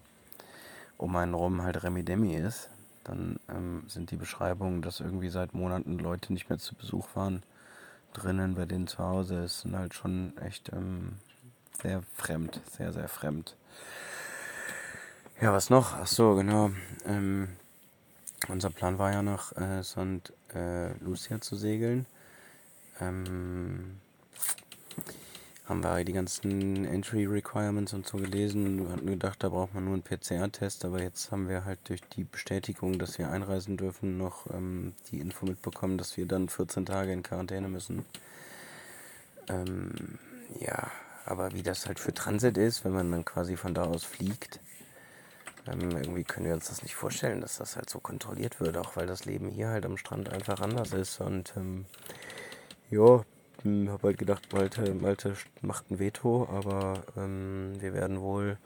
um 0.98 1.16
einen 1.16 1.36
rum 1.36 1.62
halt 1.62 1.84
Remi 1.84 2.04
Demi 2.04 2.36
ist, 2.36 2.70
dann 3.04 3.40
ähm, 3.50 3.84
sind 3.88 4.12
die 4.12 4.16
Beschreibungen, 4.18 4.82
dass 4.82 5.00
irgendwie 5.00 5.30
seit 5.30 5.54
Monaten 5.54 6.00
Leute 6.00 6.34
nicht 6.34 6.50
mehr 6.50 6.58
zu 6.58 6.74
Besuch 6.76 7.08
waren, 7.14 7.44
drinnen 8.14 8.56
bei 8.56 8.66
denen 8.66 8.88
zu 8.88 9.00
Hause 9.00 9.44
ist, 9.44 9.62
sind 9.62 9.78
halt 9.78 9.94
schon 9.94 10.36
echt 10.40 10.72
ähm, 10.74 11.14
sehr 11.82 12.02
fremd, 12.16 12.60
sehr, 12.76 12.92
sehr 12.92 13.08
fremd. 13.08 13.56
Ja, 15.40 15.54
was 15.54 15.70
noch? 15.70 15.94
Ach 15.94 16.08
so, 16.08 16.34
genau. 16.34 16.72
Ähm, 17.06 17.48
unser 18.48 18.72
Plan 18.72 18.98
war 18.98 19.12
ja 19.12 19.22
noch, 19.22 19.56
äh, 19.56 19.84
St. 19.84 20.34
Äh, 20.56 20.94
Lucia 20.98 21.40
zu 21.40 21.56
segeln. 21.56 22.08
Ähm, 23.00 24.00
haben 25.66 25.84
wir 25.84 26.04
die 26.06 26.14
ganzen 26.14 26.86
Entry 26.86 27.26
Requirements 27.28 27.94
und 27.94 28.08
so 28.08 28.18
gelesen. 28.18 28.80
Wir 28.88 28.92
hatten 28.92 29.06
gedacht, 29.06 29.44
da 29.44 29.50
braucht 29.50 29.76
man 29.76 29.86
nur 29.86 29.94
einen 29.94 30.02
PCR-Test, 30.02 30.86
aber 30.86 31.04
jetzt 31.04 31.32
haben 31.32 31.48
wir 31.48 31.66
halt 31.66 31.88
durch 31.88 32.02
die 32.02 32.24
Bestätigung, 32.24 32.98
dass 32.98 33.20
wir 33.20 33.30
einreisen 33.30 33.78
dürfen, 33.78 34.18
noch 34.18 34.48
ähm, 34.52 34.96
die 35.12 35.20
Info 35.20 35.46
mitbekommen, 35.46 36.00
dass 36.00 36.18
wir 36.18 36.26
dann 36.26 36.50
14 36.50 36.88
Tage 36.88 37.12
in 37.12 37.22
Quarantäne 37.22 37.68
müssen. 37.68 38.06
Ähm, 39.50 40.18
ja, 40.60 40.90
aber 41.26 41.54
wie 41.54 41.62
das 41.62 41.86
halt 41.86 42.00
für 42.00 42.14
Transit 42.16 42.58
ist, 42.58 42.84
wenn 42.86 42.94
man 42.94 43.12
dann 43.12 43.24
quasi 43.24 43.56
von 43.56 43.76
da 43.76 43.84
aus 43.84 44.04
fliegt, 44.04 44.62
ähm, 45.68 45.92
irgendwie 45.92 46.24
können 46.24 46.46
wir 46.46 46.54
uns 46.54 46.70
das 46.70 46.84
nicht 46.84 46.96
vorstellen, 46.96 47.42
dass 47.42 47.58
das 47.58 47.76
halt 47.76 47.90
so 47.90 48.00
kontrolliert 48.00 48.60
wird, 48.60 48.78
auch 48.78 48.96
weil 48.96 49.08
das 49.08 49.26
Leben 49.26 49.50
hier 49.50 49.70
halt 49.70 49.86
am 49.86 49.98
Strand 49.98 50.32
einfach 50.32 50.62
anders 50.62 50.94
ist 50.94 51.22
und 51.22 51.54
ähm, 51.58 51.86
ja, 52.90 53.24
hm, 53.64 53.90
habe 53.90 54.08
halt 54.08 54.18
gedacht, 54.18 54.54
Malte, 54.54 54.94
Malte 54.94 55.36
macht 55.62 55.90
ein 55.92 56.00
Veto, 56.00 56.48
aber 56.52 57.04
ähm, 57.18 57.74
wir 57.80 57.94
werden 57.94 58.22
wohl 58.22 58.58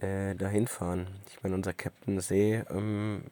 äh, 0.00 0.34
dahin 0.34 0.66
fahren. 0.66 1.06
Ich 1.28 1.42
meine, 1.42 1.54
unser 1.54 1.72
Captain 1.72 2.20
See 2.20 2.62
ähm, 2.70 3.22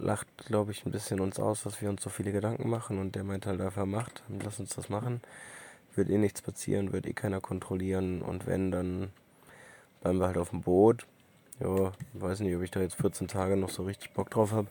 lacht, 0.00 0.28
glaube 0.46 0.72
ich, 0.72 0.84
ein 0.86 0.92
bisschen 0.92 1.20
uns 1.20 1.38
aus, 1.38 1.64
dass 1.64 1.80
wir 1.82 1.88
uns 1.88 2.02
so 2.02 2.10
viele 2.10 2.32
Gedanken 2.32 2.68
machen 2.68 2.98
und 2.98 3.14
der 3.14 3.24
meint 3.24 3.46
halt 3.46 3.60
einfach, 3.60 3.86
macht, 3.86 4.22
lass 4.42 4.60
uns 4.60 4.74
das 4.74 4.88
machen. 4.88 5.20
Wird 5.94 6.10
eh 6.10 6.18
nichts 6.18 6.42
passieren, 6.42 6.92
wird 6.92 7.06
eh 7.06 7.12
keiner 7.12 7.40
kontrollieren 7.40 8.22
und 8.22 8.46
wenn, 8.46 8.70
dann 8.70 9.10
bleiben 10.00 10.18
wir 10.18 10.26
halt 10.26 10.38
auf 10.38 10.50
dem 10.50 10.62
Boot. 10.62 11.06
Ja, 11.60 11.92
weiß 12.14 12.40
nicht, 12.40 12.54
ob 12.56 12.62
ich 12.62 12.70
da 12.70 12.80
jetzt 12.80 12.96
14 12.96 13.26
Tage 13.28 13.56
noch 13.56 13.70
so 13.70 13.82
richtig 13.84 14.12
Bock 14.12 14.30
drauf 14.30 14.52
habe. 14.52 14.68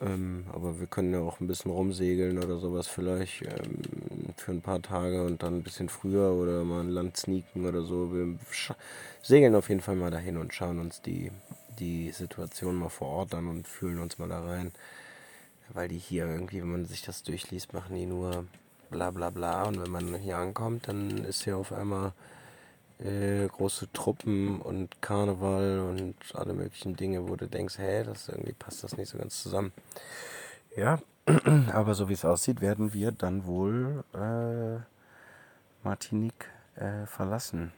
Ähm, 0.00 0.44
aber 0.52 0.78
wir 0.78 0.86
können 0.86 1.12
ja 1.14 1.20
auch 1.20 1.40
ein 1.40 1.46
bisschen 1.46 1.70
rumsegeln 1.70 2.38
oder 2.38 2.58
sowas 2.58 2.86
vielleicht 2.86 3.42
ähm, 3.42 3.80
für 4.36 4.52
ein 4.52 4.60
paar 4.60 4.82
Tage 4.82 5.24
und 5.24 5.42
dann 5.42 5.58
ein 5.58 5.62
bisschen 5.62 5.88
früher 5.88 6.32
oder 6.32 6.64
mal 6.64 6.80
ein 6.80 6.90
Land 6.90 7.16
sneaken 7.16 7.66
oder 7.66 7.82
so. 7.82 8.12
Wir 8.12 8.38
segeln 9.22 9.54
auf 9.54 9.70
jeden 9.70 9.80
Fall 9.80 9.96
mal 9.96 10.10
dahin 10.10 10.36
und 10.36 10.52
schauen 10.52 10.80
uns 10.80 11.00
die, 11.00 11.30
die 11.78 12.10
Situation 12.10 12.76
mal 12.76 12.90
vor 12.90 13.08
Ort 13.08 13.34
an 13.34 13.48
und 13.48 13.66
fühlen 13.66 13.98
uns 13.98 14.18
mal 14.18 14.28
da 14.28 14.44
rein. 14.44 14.72
Weil 15.72 15.88
die 15.88 15.98
hier 15.98 16.26
irgendwie, 16.26 16.60
wenn 16.60 16.70
man 16.72 16.84
sich 16.84 17.02
das 17.02 17.22
durchliest, 17.22 17.72
machen 17.72 17.96
die 17.96 18.06
nur 18.06 18.44
bla 18.90 19.10
bla 19.10 19.30
bla. 19.30 19.64
Und 19.64 19.80
wenn 19.82 19.90
man 19.90 20.14
hier 20.16 20.36
ankommt, 20.36 20.88
dann 20.88 21.24
ist 21.24 21.44
hier 21.44 21.56
auf 21.56 21.72
einmal 21.72 22.12
äh, 22.98 23.46
große 23.46 23.92
Truppen 23.92 24.60
und 24.60 25.02
Karneval 25.02 25.80
und 25.80 26.14
alle 26.34 26.54
möglichen 26.54 26.96
Dinge, 26.96 27.28
wo 27.28 27.36
du 27.36 27.46
denkst, 27.46 27.78
hä, 27.78 28.04
das 28.04 28.28
irgendwie 28.28 28.52
passt 28.52 28.84
das 28.84 28.96
nicht 28.96 29.08
so 29.08 29.18
ganz 29.18 29.42
zusammen. 29.42 29.72
Ja, 30.76 30.98
aber 31.72 31.94
so 31.94 32.08
wie 32.08 32.14
es 32.14 32.24
aussieht, 32.24 32.60
werden 32.60 32.94
wir 32.94 33.12
dann 33.12 33.46
wohl 33.46 34.04
äh, 34.14 34.80
Martinique 35.82 36.50
äh, 36.76 37.06
verlassen. 37.06 37.72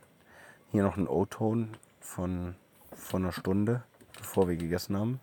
Hier 0.71 0.83
noch 0.83 0.97
ein 0.97 1.09
O-Ton 1.09 1.77
von, 2.01 2.55
von 2.93 3.25
einer 3.25 3.33
Stunde, 3.33 3.83
bevor 4.17 4.49
wir 4.49 4.57
gegessen 4.57 4.97
haben. 4.97 5.21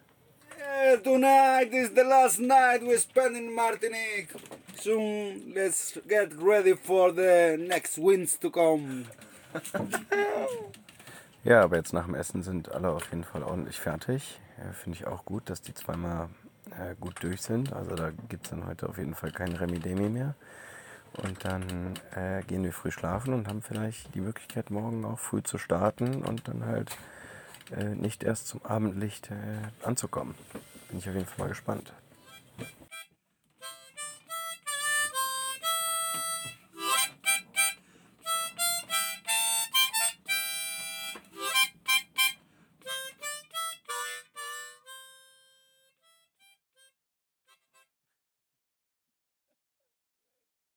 Yeah, 0.58 0.98
tonight 0.98 1.74
is 1.74 1.90
the 1.96 2.04
last 2.04 2.40
night 2.40 2.82
we 2.82 2.98
spend 2.98 3.36
in 3.36 3.54
Martinique. 3.54 4.30
Soon 4.80 5.54
let's 5.56 6.00
get 6.08 6.32
ready 6.38 6.76
for 6.76 7.12
the 7.12 7.58
next 7.58 7.98
winds 7.98 8.38
to 8.40 8.50
come. 8.50 9.06
ja, 11.44 11.62
aber 11.62 11.78
jetzt 11.78 11.94
nach 11.94 12.06
dem 12.06 12.16
Essen 12.16 12.44
sind 12.44 12.72
alle 12.72 12.90
auf 12.90 13.10
jeden 13.12 13.24
Fall 13.24 13.44
ordentlich 13.44 13.80
fertig. 13.80 14.40
Ja, 14.58 14.72
Finde 14.72 14.98
ich 14.98 15.08
auch 15.08 15.26
gut, 15.26 15.50
dass 15.50 15.62
die 15.62 15.74
zweimal 15.74 16.30
äh, 16.72 16.96
gut 17.00 17.16
durch 17.22 17.42
sind. 17.42 17.74
Also 17.74 17.96
da 17.96 18.12
gibt 18.30 18.46
es 18.46 18.52
dann 18.52 18.66
heute 18.66 18.90
auf 18.90 18.98
jeden 18.98 19.16
Fall 19.16 19.32
kein 19.32 19.54
Remi-Demi 19.54 20.10
mehr. 20.10 20.36
Und 21.14 21.46
dann 21.46 21.94
äh, 22.14 22.44
gehen 22.44 22.64
wir 22.64 22.74
früh 22.74 22.92
schlafen 22.92 23.34
und 23.34 23.48
haben 23.48 23.62
vielleicht 23.62 24.14
die 24.16 24.22
Möglichkeit, 24.22 24.70
morgen 24.70 25.06
auch 25.06 25.20
früh 25.20 25.42
zu 25.42 25.58
starten 25.58 26.24
und 26.24 26.48
dann 26.48 26.66
halt 26.66 26.98
äh, 27.72 27.96
nicht 27.96 28.24
erst 28.24 28.48
zum 28.48 28.66
Abendlicht 28.66 29.32
äh, 29.32 29.86
anzukommen. 29.86 30.36
Bin 30.90 31.00
ich 31.00 31.08
auf 31.08 31.16
jeden 31.16 31.26
Fall 31.26 31.46
mal 31.46 31.50
gespannt. 31.50 31.94